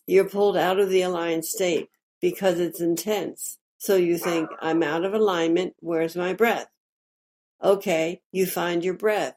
[0.07, 1.89] you're pulled out of the aligned state
[2.25, 3.59] because it's intense.
[3.77, 5.75] So you think, I'm out of alignment.
[5.79, 6.65] Where's my breath?
[7.63, 9.35] Okay, you find your breath.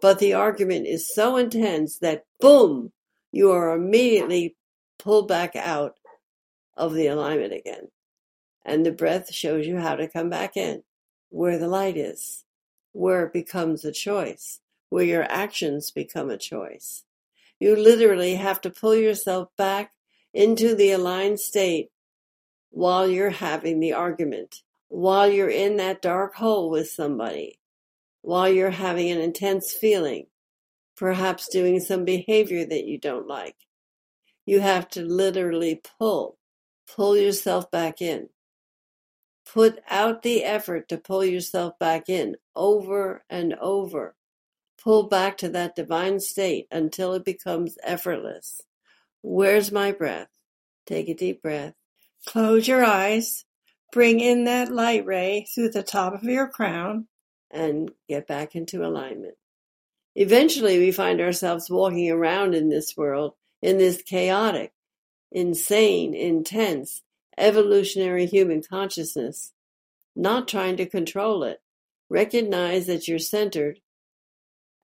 [0.00, 2.90] But the argument is so intense that boom,
[3.32, 4.56] you are immediately
[4.98, 5.98] pulled back out
[6.74, 7.88] of the alignment again.
[8.64, 10.84] And the breath shows you how to come back in,
[11.28, 12.46] where the light is,
[12.92, 17.04] where it becomes a choice, where your actions become a choice.
[17.60, 19.92] You literally have to pull yourself back
[20.32, 21.90] into the aligned state
[22.70, 27.58] while you're having the argument, while you're in that dark hole with somebody,
[28.22, 30.26] while you're having an intense feeling,
[30.96, 33.56] perhaps doing some behavior that you don't like.
[34.44, 36.38] You have to literally pull,
[36.94, 38.28] pull yourself back in.
[39.52, 44.16] Put out the effort to pull yourself back in over and over
[44.86, 48.62] pull back to that divine state until it becomes effortless.
[49.20, 50.28] Where's my breath?
[50.86, 51.74] Take a deep breath.
[52.26, 53.44] Close your eyes.
[53.92, 57.06] Bring in that light ray through the top of your crown
[57.50, 59.34] and get back into alignment.
[60.14, 64.72] Eventually, we find ourselves walking around in this world in this chaotic,
[65.32, 67.02] insane, intense,
[67.38, 69.52] evolutionary human consciousness,
[70.14, 71.60] not trying to control it.
[72.08, 73.80] Recognize that you're centered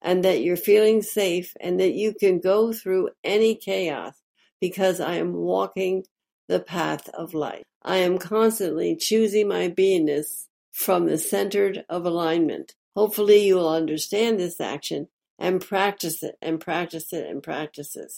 [0.01, 4.15] and that you're feeling safe and that you can go through any chaos
[4.59, 6.03] because I am walking
[6.47, 7.63] the path of light.
[7.83, 12.75] I am constantly choosing my beingness from the centered of alignment.
[12.95, 15.07] Hopefully you will understand this action
[15.39, 18.11] and practice it and practice it and practice it.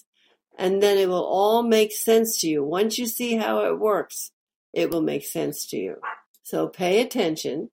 [0.57, 2.63] And then it will all make sense to you.
[2.63, 4.31] Once you see how it works,
[4.73, 5.95] it will make sense to you.
[6.43, 7.71] So pay attention,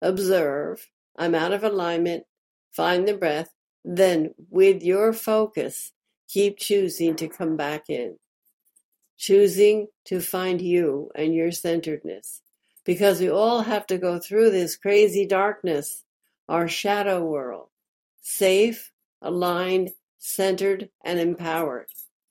[0.00, 0.88] observe.
[1.18, 2.24] I'm out of alignment
[2.72, 3.50] find the breath,
[3.84, 5.92] then with your focus,
[6.28, 8.16] keep choosing to come back in.
[9.20, 12.40] Choosing to find you and your centeredness.
[12.86, 16.04] Because we all have to go through this crazy darkness,
[16.48, 17.68] our shadow world.
[18.22, 18.90] Safe,
[19.20, 21.88] aligned, centered, and empowered.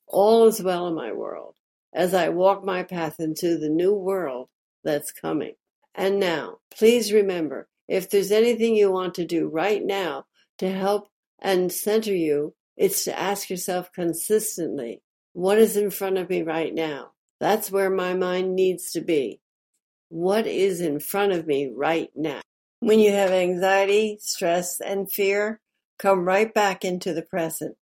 [0.08, 1.54] All is well in my world
[1.94, 4.50] as I walk my path into the new world
[4.84, 5.54] that's coming.
[5.94, 10.26] And now, please remember, if there's anything you want to do right now
[10.58, 15.04] to help and center you, it's to ask yourself consistently,
[15.40, 17.12] what is in front of me right now?
[17.40, 19.40] That's where my mind needs to be.
[20.10, 22.42] What is in front of me right now?
[22.82, 25.62] When you have anxiety, stress, and fear,
[25.98, 27.78] come right back into the present.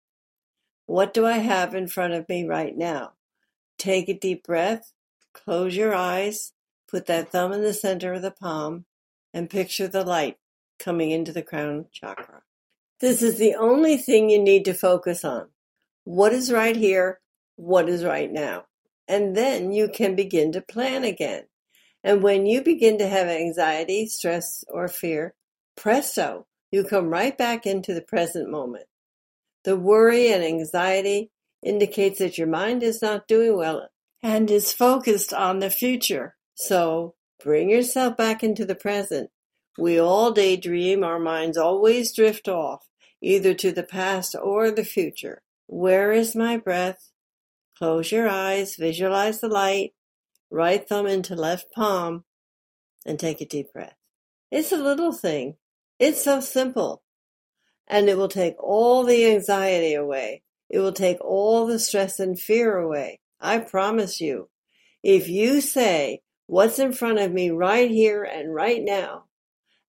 [0.86, 3.14] What do I have in front of me right now?
[3.80, 4.94] Take a deep breath,
[5.34, 6.54] close your eyes,
[6.88, 8.86] put that thumb in the center of the palm,
[9.34, 10.38] and picture the light
[10.78, 12.44] coming into the crown chakra.
[13.00, 15.48] This is the only thing you need to focus on.
[16.04, 17.20] What is right here?
[17.58, 18.66] What is right now?
[19.08, 21.44] And then you can begin to plan again.
[22.04, 25.34] And when you begin to have anxiety, stress, or fear,
[25.76, 28.86] presto, you come right back into the present moment.
[29.64, 31.32] The worry and anxiety
[31.64, 33.90] indicates that your mind is not doing well
[34.22, 36.36] and is focused on the future.
[36.56, 39.32] So bring yourself back into the present.
[39.78, 42.88] We all daydream, our minds always drift off,
[43.22, 45.42] either to the past or the future.
[45.66, 47.12] Where is my breath?
[47.78, 49.94] Close your eyes, visualize the light,
[50.50, 52.24] right thumb into left palm,
[53.06, 53.96] and take a deep breath.
[54.52, 55.58] It's a little thing.
[56.00, 57.04] It's so simple.
[57.88, 60.42] And it will take all the anxiety away.
[60.70, 63.20] It will take all the stress and fear away.
[63.40, 64.50] I promise you.
[65.04, 69.26] If you say, what's in front of me right here and right now,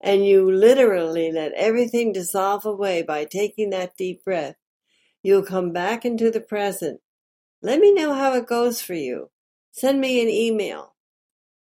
[0.01, 4.57] and you literally let everything dissolve away by taking that deep breath,
[5.23, 7.01] you'll come back into the present.
[7.61, 9.31] Let me know how it goes for you.
[9.73, 10.95] Send me an email,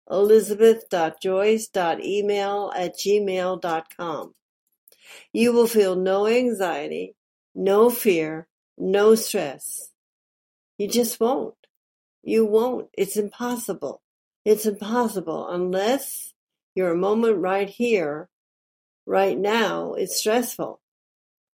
[0.09, 4.35] elizabeth.joyce.email at gmail.com.
[5.33, 7.15] You will feel no anxiety,
[7.53, 9.91] no fear, no stress.
[10.77, 11.55] You just won't.
[12.23, 12.87] You won't.
[12.93, 14.01] It's impossible.
[14.45, 16.33] It's impossible unless
[16.73, 18.29] your moment right here,
[19.05, 20.79] right now, is stressful.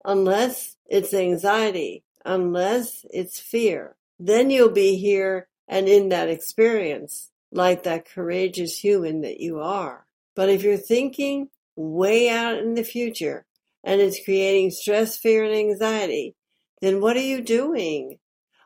[0.04, 3.96] Unless it's anxiety, unless it's fear.
[4.24, 10.06] Then you'll be here and in that experience, like that courageous human that you are.
[10.36, 13.46] But if you're thinking way out in the future
[13.82, 16.36] and it's creating stress, fear, and anxiety,
[16.80, 18.20] then what are you doing?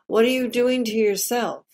[0.05, 1.65] What are you doing to yourself?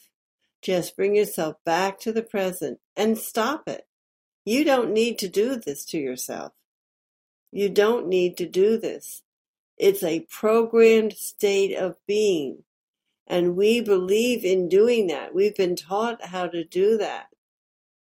[0.61, 3.85] Just bring yourself back to the present and stop it.
[4.45, 6.53] You don't need to do this to yourself.
[7.51, 9.23] You don't need to do this.
[9.77, 12.63] It's a programmed state of being.
[13.27, 15.33] And we believe in doing that.
[15.33, 17.27] We've been taught how to do that.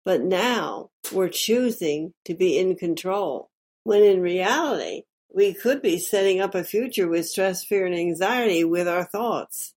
[0.04, 3.50] But now we're choosing to be in control.
[3.84, 5.02] When in reality,
[5.32, 9.74] we could be setting up a future with stress, fear, and anxiety with our thoughts.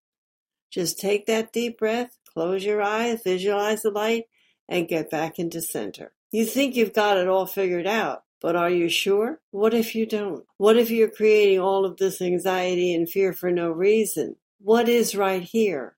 [0.72, 4.26] Just take that deep breath, close your eyes, visualize the light,
[4.68, 6.14] and get back into center.
[6.32, 9.40] You think you've got it all figured out, but are you sure?
[9.52, 10.46] What if you don't?
[10.58, 14.36] What if you're creating all of this anxiety and fear for no reason?
[14.60, 15.95] What is right here?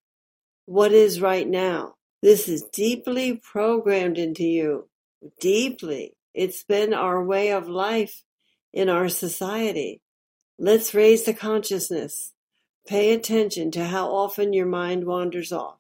[0.66, 1.96] What is right now?
[2.22, 4.90] This is deeply programmed into you.
[5.40, 6.16] Deeply.
[6.34, 8.24] It's been our way of life
[8.74, 10.02] in our society.
[10.58, 12.34] Let's raise the consciousness.
[12.86, 15.80] Pay attention to how often your mind wanders off.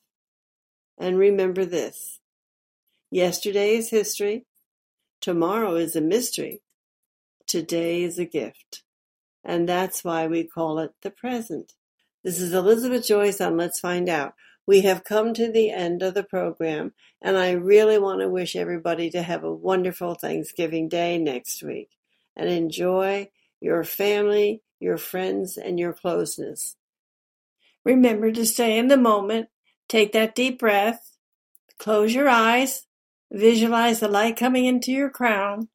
[0.97, 2.19] And remember this.
[3.11, 4.45] Yesterday is history.
[5.19, 6.61] Tomorrow is a mystery.
[7.45, 8.83] Today is a gift.
[9.43, 11.73] And that's why we call it the present.
[12.21, 14.33] This is Elizabeth Joyce on Let's Find Out.
[14.67, 16.91] We have come to the end of the program,
[17.21, 21.91] and I really want to wish everybody to have a wonderful Thanksgiving Day next week
[22.35, 23.29] and enjoy
[23.61, 26.75] your family, your friends, and your closeness.
[27.85, 29.47] Remember to stay in the moment,
[29.87, 31.15] take that deep breath,
[31.77, 32.85] close your eyes,
[33.31, 35.69] visualize the light coming into your crown,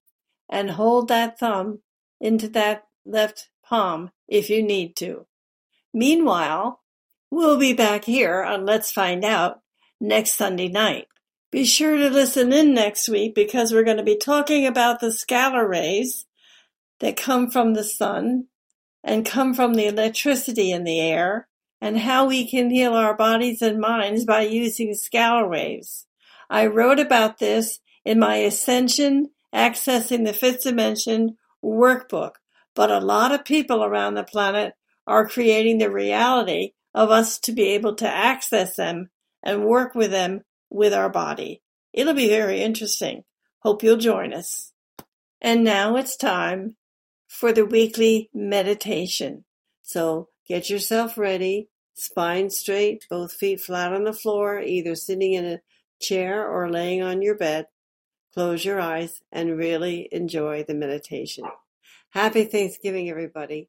[0.51, 1.79] and hold that thumb
[2.21, 5.27] into that left palm if you need to.
[5.97, 6.81] Meanwhile,
[7.31, 9.61] we'll be back here on Let's Find Out
[10.01, 11.07] next Sunday night.
[11.53, 15.07] Be sure to listen in next week because we're going to be talking about the
[15.07, 16.27] scalar rays
[16.99, 18.49] that come from the sun
[19.05, 21.47] and come from the electricity in the air
[21.81, 26.07] and how we can heal our bodies and minds by using scalar waves.
[26.51, 32.33] I wrote about this in my Ascension Accessing the Fifth Dimension workbook,
[32.75, 34.75] but a lot of people around the planet
[35.07, 39.11] are creating the reality of us to be able to access them
[39.43, 41.61] and work with them with our body.
[41.93, 43.25] It'll be very interesting.
[43.61, 44.73] Hope you'll join us.
[45.41, 46.77] And now it's time
[47.29, 49.45] for the weekly meditation.
[49.83, 55.45] So get yourself ready, Spine straight, both feet flat on the floor, either sitting in
[55.45, 55.61] a
[56.01, 57.67] chair or laying on your bed.
[58.33, 61.45] Close your eyes and really enjoy the meditation.
[62.11, 63.69] Happy Thanksgiving, everybody.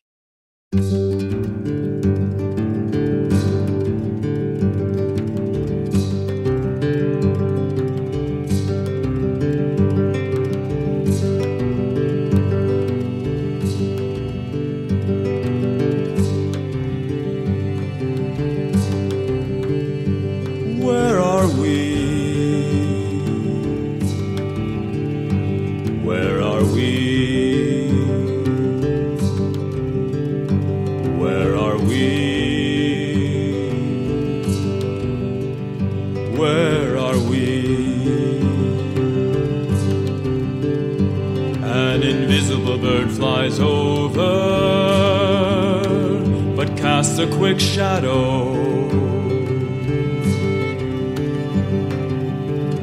[47.21, 48.53] A quick shadow.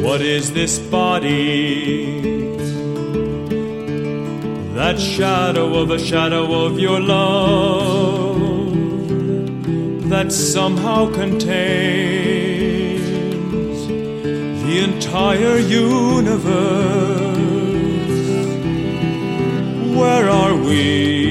[0.01, 2.20] What is this body?
[4.74, 8.39] That shadow of a shadow of your love
[10.09, 13.09] that somehow contains
[14.62, 16.39] the entire universe.
[19.99, 21.28] Where are we?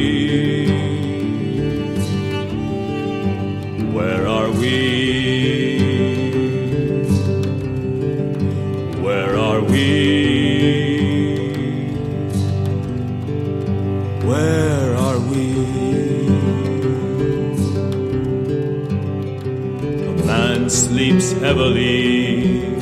[21.41, 22.75] Heavily,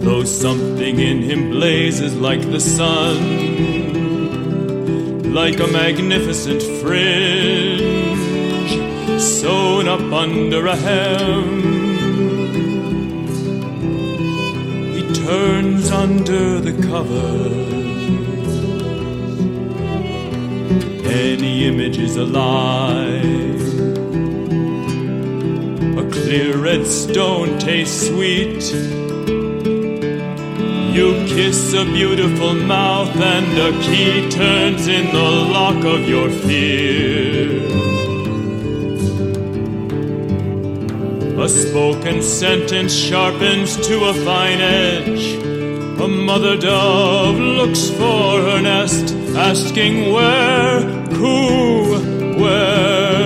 [0.00, 3.18] though something in him blazes like the sun,
[5.32, 7.92] like a magnificent fringe
[9.20, 11.62] sewn up under a hem.
[14.94, 17.72] He turns under the covers.
[21.06, 22.80] Any image is alive.
[23.00, 23.51] A clear
[26.40, 28.62] red stone tastes sweet.
[30.96, 37.50] You kiss a beautiful mouth, and a key turns in the lock of your fear.
[41.38, 45.24] A spoken sentence sharpens to a fine edge.
[46.00, 50.80] A mother dove looks for her nest, asking where,
[51.20, 51.98] who,
[52.40, 53.21] where,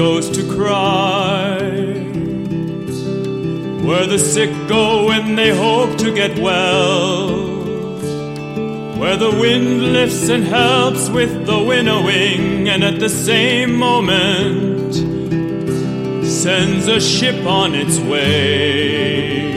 [0.00, 1.58] goes to cry,
[3.86, 7.28] where the sick go when they hope to get well.
[8.98, 14.94] Where the wind lifts and helps with the winnowing, and at the same moment
[16.24, 19.52] sends a ship on its way.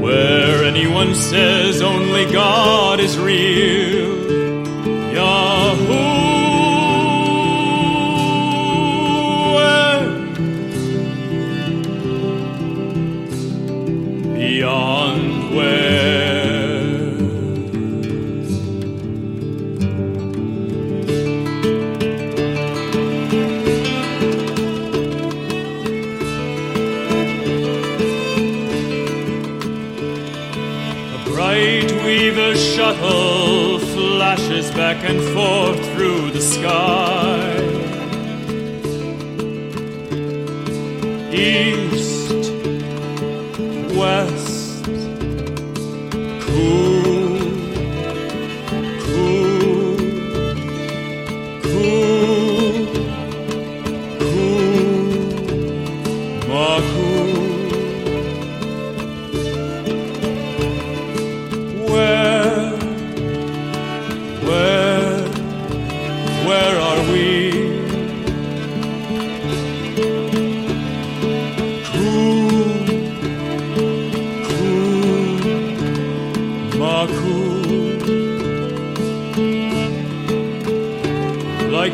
[0.00, 4.13] Where anyone says only God is real,
[34.84, 37.13] back and forth through the sky.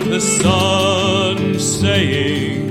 [0.00, 2.70] Like the sun saying,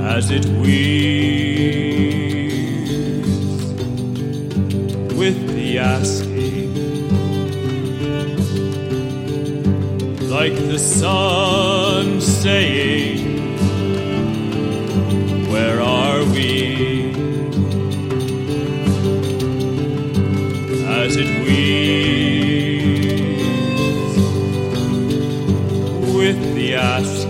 [0.00, 0.92] As it weaves
[5.14, 6.74] with the asking,
[10.30, 13.01] like the sun saying,
[26.72, 27.21] with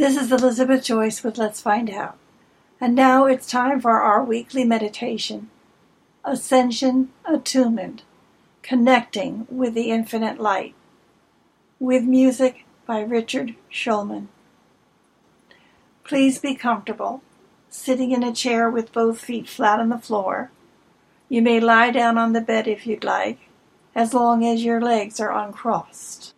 [0.00, 2.16] This is Elizabeth Joyce with Let's Find Out.
[2.80, 5.50] And now it's time for our weekly meditation
[6.24, 8.02] Ascension Attunement
[8.62, 10.74] Connecting with the Infinite Light.
[11.78, 14.28] With music by Richard Schulman.
[16.02, 17.20] Please be comfortable,
[17.68, 20.50] sitting in a chair with both feet flat on the floor.
[21.28, 23.50] You may lie down on the bed if you'd like,
[23.94, 26.32] as long as your legs are uncrossed.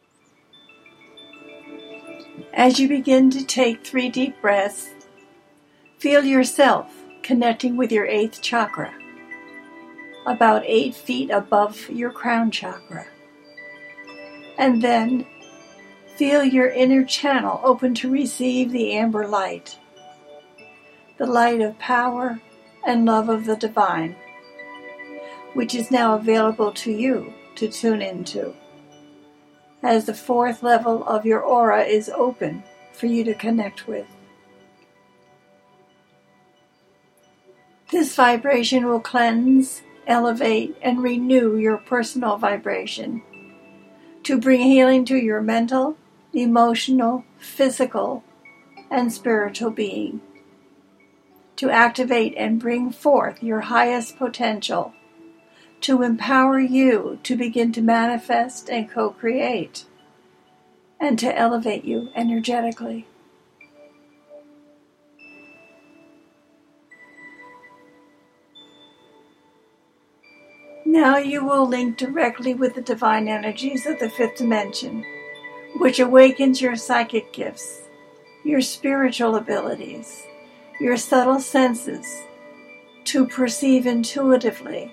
[2.54, 4.90] As you begin to take three deep breaths,
[5.98, 6.92] feel yourself
[7.22, 8.92] connecting with your eighth chakra,
[10.26, 13.06] about eight feet above your crown chakra.
[14.58, 15.24] And then
[16.16, 19.78] feel your inner channel open to receive the amber light,
[21.16, 22.38] the light of power
[22.86, 24.14] and love of the divine,
[25.54, 28.54] which is now available to you to tune into
[29.82, 32.62] as the fourth level of your aura is open
[32.92, 34.06] for you to connect with.
[37.90, 43.22] This vibration will cleanse, elevate, and renew your personal vibration
[44.22, 45.96] to bring healing to your mental,
[46.32, 48.22] emotional, physical,
[48.90, 50.20] and spiritual being.
[51.56, 54.94] To activate and bring forth your highest potential
[55.82, 59.84] to empower you to begin to manifest and co create,
[61.00, 63.06] and to elevate you energetically.
[70.86, 75.04] Now you will link directly with the divine energies of the fifth dimension,
[75.78, 77.88] which awakens your psychic gifts,
[78.44, 80.22] your spiritual abilities,
[80.78, 82.22] your subtle senses
[83.04, 84.92] to perceive intuitively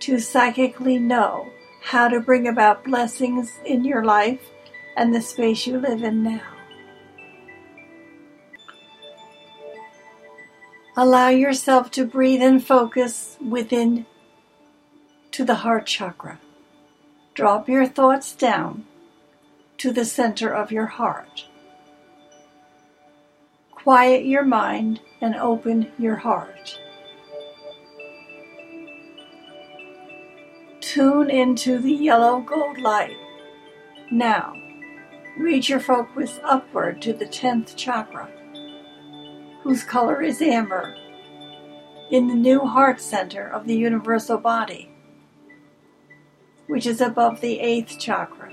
[0.00, 1.50] to psychically know
[1.82, 4.50] how to bring about blessings in your life
[4.96, 6.42] and the space you live in now.
[10.96, 14.06] Allow yourself to breathe and focus within
[15.30, 16.38] to the heart chakra.
[17.34, 18.84] Drop your thoughts down
[19.78, 21.46] to the center of your heart.
[23.70, 26.78] Quiet your mind and open your heart.
[30.92, 33.16] Tune into the yellow gold light.
[34.10, 34.54] Now,
[35.38, 38.28] read your focus upward to the 10th chakra,
[39.62, 40.96] whose color is amber,
[42.10, 44.90] in the new heart center of the universal body,
[46.66, 48.52] which is above the 8th chakra.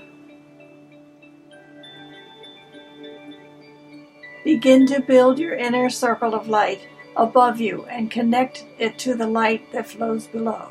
[4.44, 6.86] Begin to build your inner circle of light
[7.16, 10.70] above you and connect it to the light that flows below.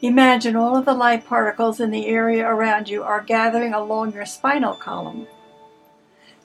[0.00, 4.26] Imagine all of the light particles in the area around you are gathering along your
[4.26, 5.26] spinal column.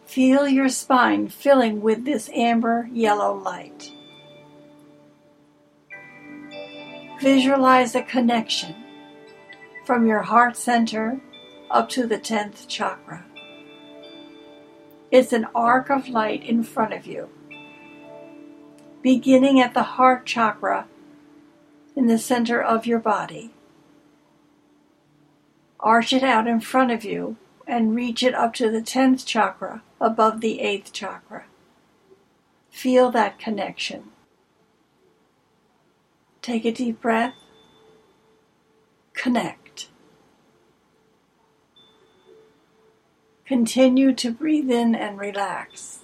[0.06, 3.92] Feel your spine filling with this amber yellow light.
[7.22, 8.76] Visualize a connection
[9.86, 11.22] from your heart center
[11.70, 13.24] up to the 10th chakra.
[15.12, 17.30] It's an arc of light in front of you,
[19.04, 20.88] beginning at the heart chakra
[21.96, 23.54] in the center of your body.
[25.80, 27.38] Arch it out in front of you
[27.68, 31.46] and reach it up to the 10th chakra above the 8th chakra.
[32.70, 34.12] Feel that connection.
[36.42, 37.36] Take a deep breath.
[39.14, 39.90] Connect.
[43.46, 46.03] Continue to breathe in and relax.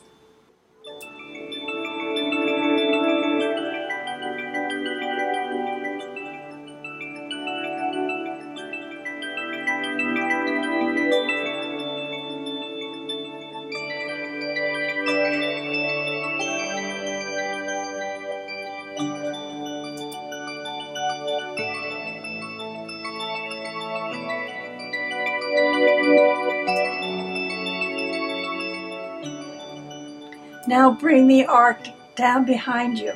[30.90, 31.78] Now bring the arc
[32.16, 33.14] down behind you,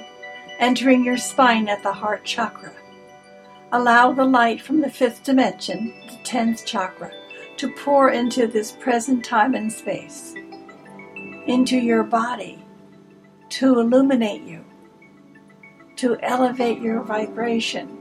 [0.59, 2.71] entering your spine at the heart chakra.
[3.71, 7.11] Allow the light from the fifth dimension, the tenth chakra,
[7.57, 10.35] to pour into this present time and space,
[11.47, 12.63] into your body,
[13.49, 14.63] to illuminate you,
[15.95, 17.97] to elevate your vibration,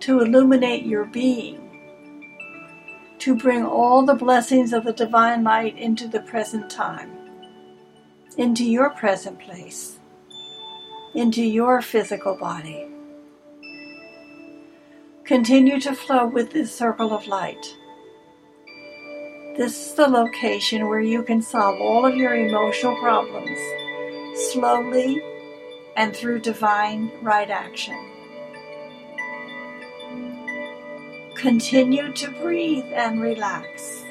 [0.00, 1.60] to illuminate your being,
[3.20, 7.23] to bring all the blessings of the divine light into the present time
[8.36, 9.98] into your present place,
[11.14, 12.88] into your physical body.
[15.24, 17.76] Continue to flow with this circle of light.
[19.56, 23.58] This is the location where you can solve all of your emotional problems
[24.52, 25.22] slowly
[25.96, 27.96] and through divine right action.
[31.36, 34.04] Continue to breathe and relax.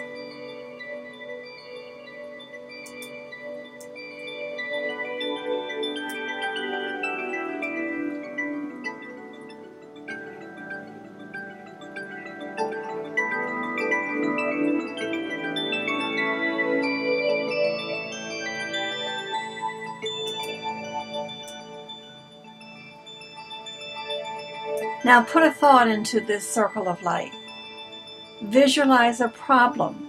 [25.04, 27.34] Now put a thought into this circle of light.
[28.42, 30.08] Visualize a problem,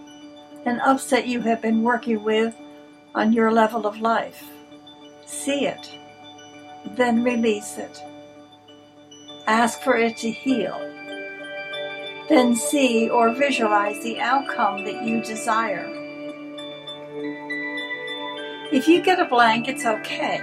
[0.66, 2.54] an upset you have been working with
[3.12, 4.44] on your level of life.
[5.26, 5.98] See it,
[6.96, 7.98] then release it.
[9.48, 10.78] Ask for it to heal.
[12.28, 15.90] Then see or visualize the outcome that you desire.
[18.72, 20.40] If you get a blank, it's okay.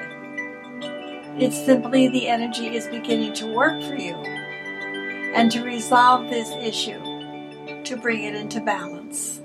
[1.39, 4.40] It's simply the energy is beginning to work for you
[5.33, 7.01] and to resolve this issue,
[7.83, 9.41] to bring it into balance.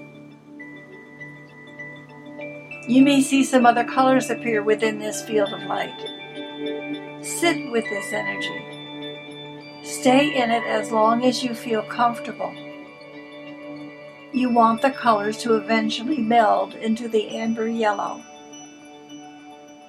[2.89, 5.99] You may see some other colors appear within this field of light.
[7.23, 9.83] Sit with this energy.
[9.83, 12.55] Stay in it as long as you feel comfortable.
[14.33, 18.23] You want the colors to eventually meld into the amber yellow.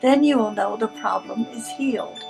[0.02, 2.24] Then you will know the problem is healed.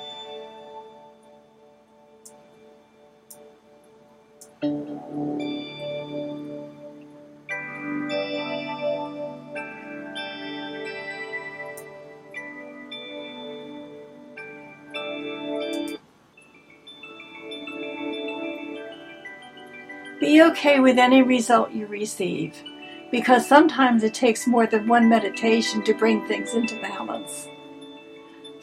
[20.57, 22.63] Okay with any result you receive,
[23.11, 27.47] because sometimes it takes more than one meditation to bring things into balance.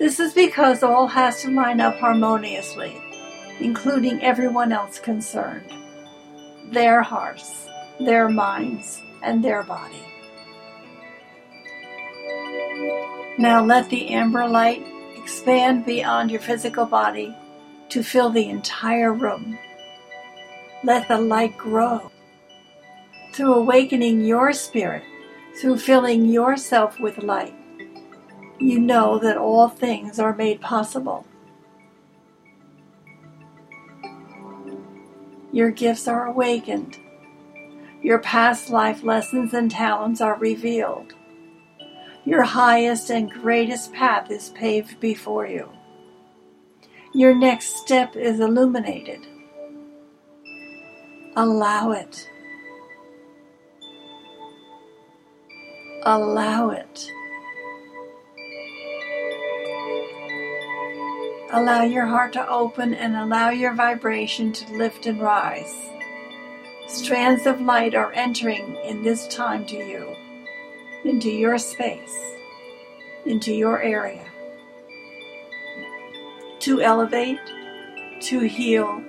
[0.00, 3.00] This is because all has to line up harmoniously,
[3.60, 5.72] including everyone else concerned
[6.72, 7.68] their hearts,
[8.00, 10.02] their minds, and their body.
[13.38, 14.84] Now let the amber light
[15.14, 17.32] expand beyond your physical body
[17.90, 19.56] to fill the entire room.
[20.84, 22.10] Let the light grow.
[23.32, 25.02] Through awakening your spirit,
[25.58, 27.54] through filling yourself with light,
[28.58, 31.26] you know that all things are made possible.
[35.52, 36.98] Your gifts are awakened.
[38.02, 41.14] Your past life lessons and talents are revealed.
[42.26, 45.70] Your highest and greatest path is paved before you.
[47.14, 49.26] Your next step is illuminated.
[51.36, 52.30] Allow it.
[56.04, 57.10] Allow it.
[61.50, 65.74] Allow your heart to open and allow your vibration to lift and rise.
[66.86, 70.14] Strands of light are entering in this time to you,
[71.04, 72.16] into your space,
[73.26, 74.24] into your area.
[76.60, 77.40] To elevate,
[78.20, 79.02] to heal,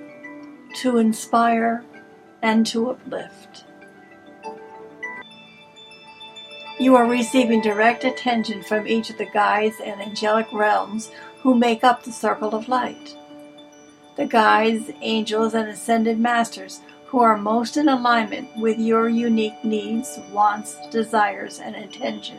[0.82, 1.84] to inspire,
[2.46, 3.64] and to uplift.
[6.78, 11.82] You are receiving direct attention from each of the guides and angelic realms who make
[11.82, 13.16] up the circle of light.
[14.16, 20.16] The guides, angels, and ascended masters who are most in alignment with your unique needs,
[20.30, 22.38] wants, desires, and intention.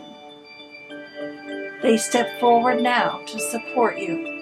[1.82, 4.37] They step forward now to support you.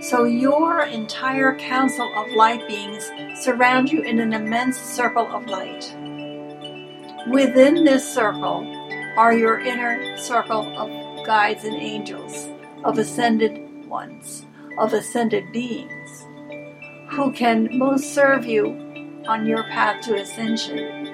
[0.00, 3.10] So your entire council of light beings
[3.42, 5.94] surround you in an immense circle of light.
[7.30, 8.66] Within this circle
[9.18, 12.48] are your inner circle of guides and angels,
[12.82, 14.46] of ascended ones,
[14.78, 16.26] of ascended beings,
[17.10, 18.68] who can most serve you
[19.28, 21.06] on your path to ascension.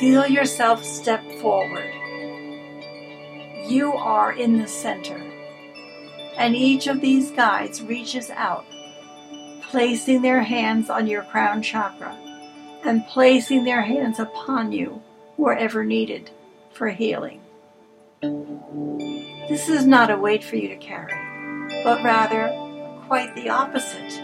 [0.00, 1.92] Feel yourself step forward.
[3.68, 5.29] You are in the center,
[6.40, 8.64] and each of these guides reaches out,
[9.60, 12.16] placing their hands on your crown chakra
[12.82, 15.02] and placing their hands upon you
[15.36, 16.30] wherever needed
[16.72, 17.42] for healing.
[19.50, 21.12] This is not a weight for you to carry,
[21.84, 22.48] but rather
[23.06, 24.18] quite the opposite.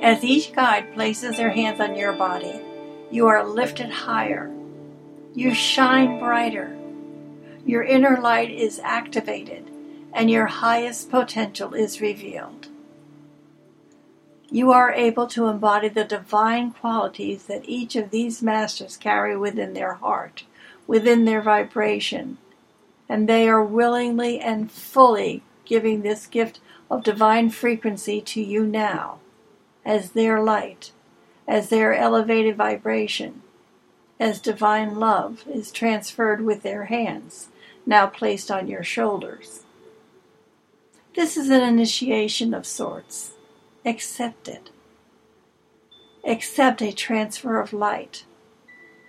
[0.00, 2.60] As each guide places their hands on your body,
[3.10, 4.48] you are lifted higher.
[5.34, 6.77] You shine brighter.
[7.68, 9.70] Your inner light is activated,
[10.12, 12.68] and your highest potential is revealed
[14.50, 19.74] you are able to embody the divine qualities that each of these masters carry within
[19.74, 20.44] their heart,
[20.86, 22.38] within their vibration.
[23.08, 26.60] And they are willingly and fully giving this gift
[26.90, 29.18] of divine frequency to you now,
[29.84, 30.92] as their light,
[31.46, 33.42] as their elevated vibration,
[34.18, 37.48] as divine love is transferred with their hands,
[37.88, 39.64] now placed on your shoulders.
[41.16, 43.32] This is an initiation of sorts
[43.86, 44.68] accept it.
[46.22, 48.26] Accept a transfer of light,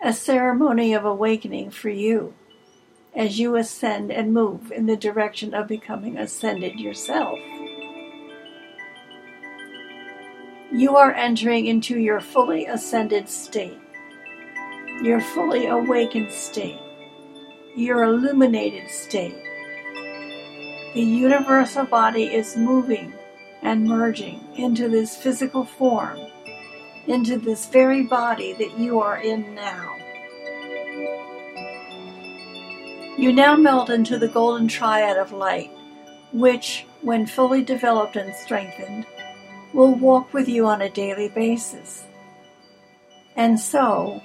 [0.01, 2.33] a ceremony of awakening for you
[3.13, 7.37] as you ascend and move in the direction of becoming ascended yourself.
[10.71, 13.77] You are entering into your fully ascended state,
[15.03, 16.79] your fully awakened state,
[17.75, 19.35] your illuminated state.
[20.93, 23.13] The universal body is moving
[23.61, 26.19] and merging into this physical form,
[27.07, 29.95] into this very body that you are in now.
[33.17, 35.71] You now melt into the golden triad of light,
[36.31, 39.05] which, when fully developed and strengthened,
[39.73, 42.05] will walk with you on a daily basis.
[43.35, 44.21] And so,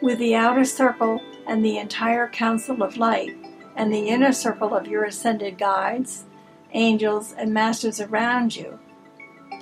[0.00, 3.36] with the outer circle and the entire council of light,
[3.76, 6.24] and the inner circle of your ascended guides,
[6.72, 8.78] angels, and masters around you,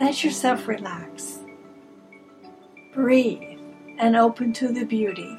[0.01, 1.39] let yourself relax.
[2.93, 3.59] Breathe
[3.99, 5.39] and open to the beauty,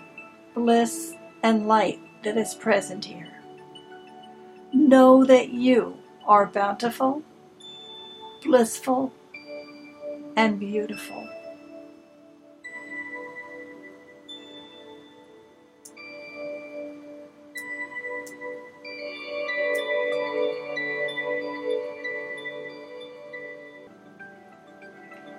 [0.54, 3.32] bliss, and light that is present here.
[4.74, 7.24] Know that you are bountiful,
[8.44, 9.14] blissful,
[10.36, 11.25] and beautiful.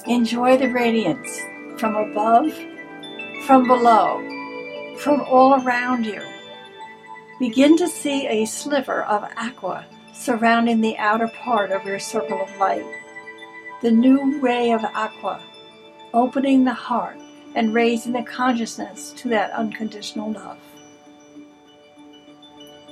[0.09, 1.41] Enjoy the radiance
[1.81, 2.53] from above,
[3.45, 4.23] from below,
[4.99, 6.23] from all around you.
[7.41, 12.57] Begin to see a sliver of aqua surrounding the outer part of your circle of
[12.57, 12.87] light.
[13.83, 15.43] The new ray of aqua,
[16.15, 17.19] opening the heart
[17.57, 20.59] and raising the consciousness to that unconditional love.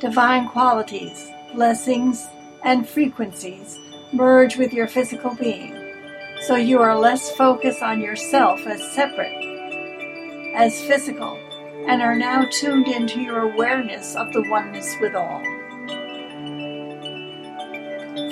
[0.01, 2.27] Divine qualities, blessings,
[2.65, 3.79] and frequencies
[4.13, 5.84] merge with your physical being
[6.47, 9.33] so you are less focused on yourself as separate,
[10.55, 11.39] as physical,
[11.89, 15.43] and are now tuned into your awareness of the oneness with all.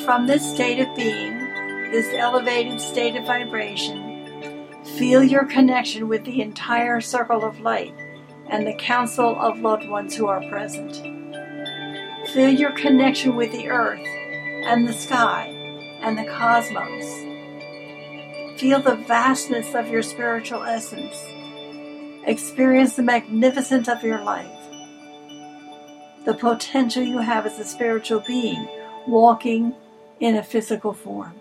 [0.05, 1.39] From this state of being,
[1.91, 7.95] this elevated state of vibration, feel your connection with the entire circle of light
[8.51, 10.97] and the council of loved ones who are present.
[12.35, 14.07] Feel your connection with the earth
[14.67, 15.47] and the sky
[16.03, 17.32] and the cosmos
[18.63, 21.17] Feel the vastness of your spiritual essence.
[22.29, 24.47] Experience the magnificence of your life.
[26.25, 28.69] the potential you have as a spiritual being
[29.07, 29.75] walking
[30.21, 31.35] in a physical form.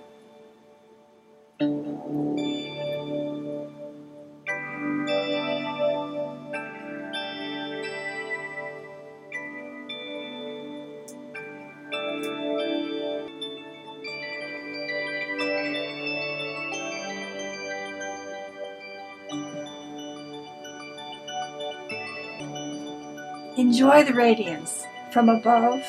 [23.81, 25.81] Enjoy the radiance from above,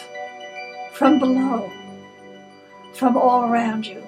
[0.95, 1.71] from below,
[2.95, 4.03] from all around you.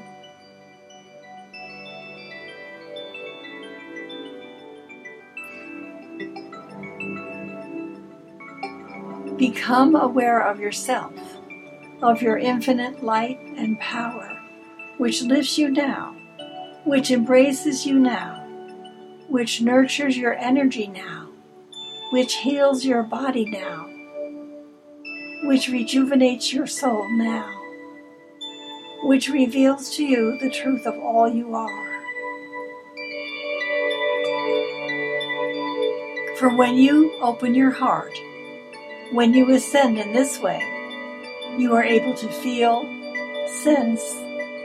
[9.37, 11.13] Become aware of yourself,
[12.01, 14.41] of your infinite light and power,
[14.97, 16.17] which lifts you now,
[16.85, 18.49] which embraces you now,
[19.29, 21.24] which nurtures your energy now
[22.15, 23.91] which heals your body now,
[25.49, 27.53] which rejuvenates your soul now,
[29.03, 32.03] which reveals to you the truth of all you are.
[36.39, 38.17] For when you open your heart,
[39.11, 40.63] when you ascend in this way,
[41.59, 42.85] you are able to feel,
[43.65, 44.05] sense,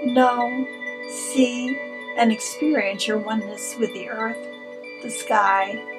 [0.05, 0.67] know,
[1.09, 1.75] see,
[2.15, 4.37] and experience your oneness with the earth,
[5.01, 5.98] the sky,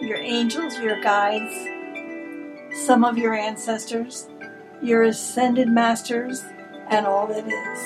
[0.00, 1.54] your angels, your guides,
[2.84, 4.28] some of your ancestors,
[4.82, 6.42] your ascended masters,
[6.90, 7.80] and all that is.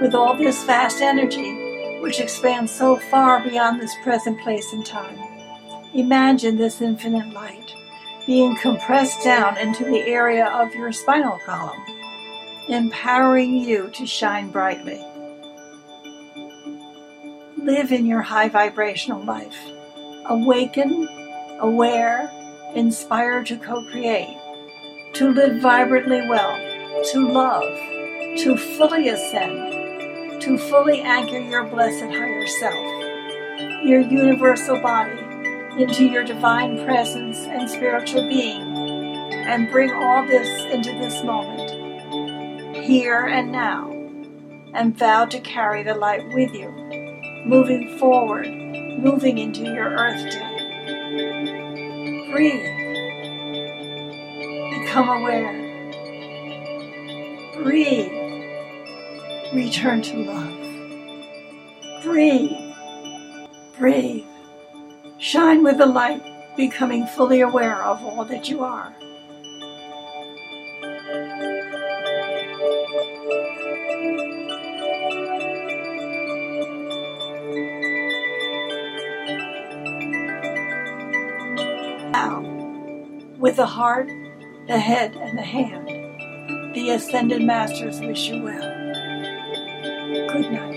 [0.00, 5.18] With all this vast energy, which expands so far beyond this present place and time,
[5.94, 7.74] imagine this infinite light
[8.26, 11.80] being compressed down into the area of your spinal column,
[12.68, 15.00] empowering you to shine brightly.
[17.56, 19.56] Live in your high vibrational life
[20.28, 21.08] awaken,
[21.60, 22.30] aware,
[22.74, 24.36] inspired to co create,
[25.14, 26.56] to live vibrantly well,
[27.12, 27.62] to love,
[28.38, 35.18] to fully ascend, to fully anchor your blessed higher self, your universal body,
[35.78, 38.62] into your divine presence and spiritual being,
[39.32, 43.90] and bring all this into this moment, here and now,
[44.74, 46.70] and vow to carry the light with you,
[47.46, 48.65] moving forward
[48.98, 50.70] moving into your earth day.
[52.32, 52.90] Breathe.
[54.58, 55.80] Become aware.
[57.54, 58.32] Breathe.
[59.54, 60.82] Return to love.
[62.04, 62.74] Breathe.
[63.78, 64.24] Breathe.
[65.18, 66.22] Shine with the light,
[66.56, 68.94] becoming fully aware of all that you are.
[83.56, 84.10] With the heart,
[84.66, 85.88] the head, and the hand.
[86.74, 88.60] The Ascended Masters wish you well.
[90.28, 90.75] Good night.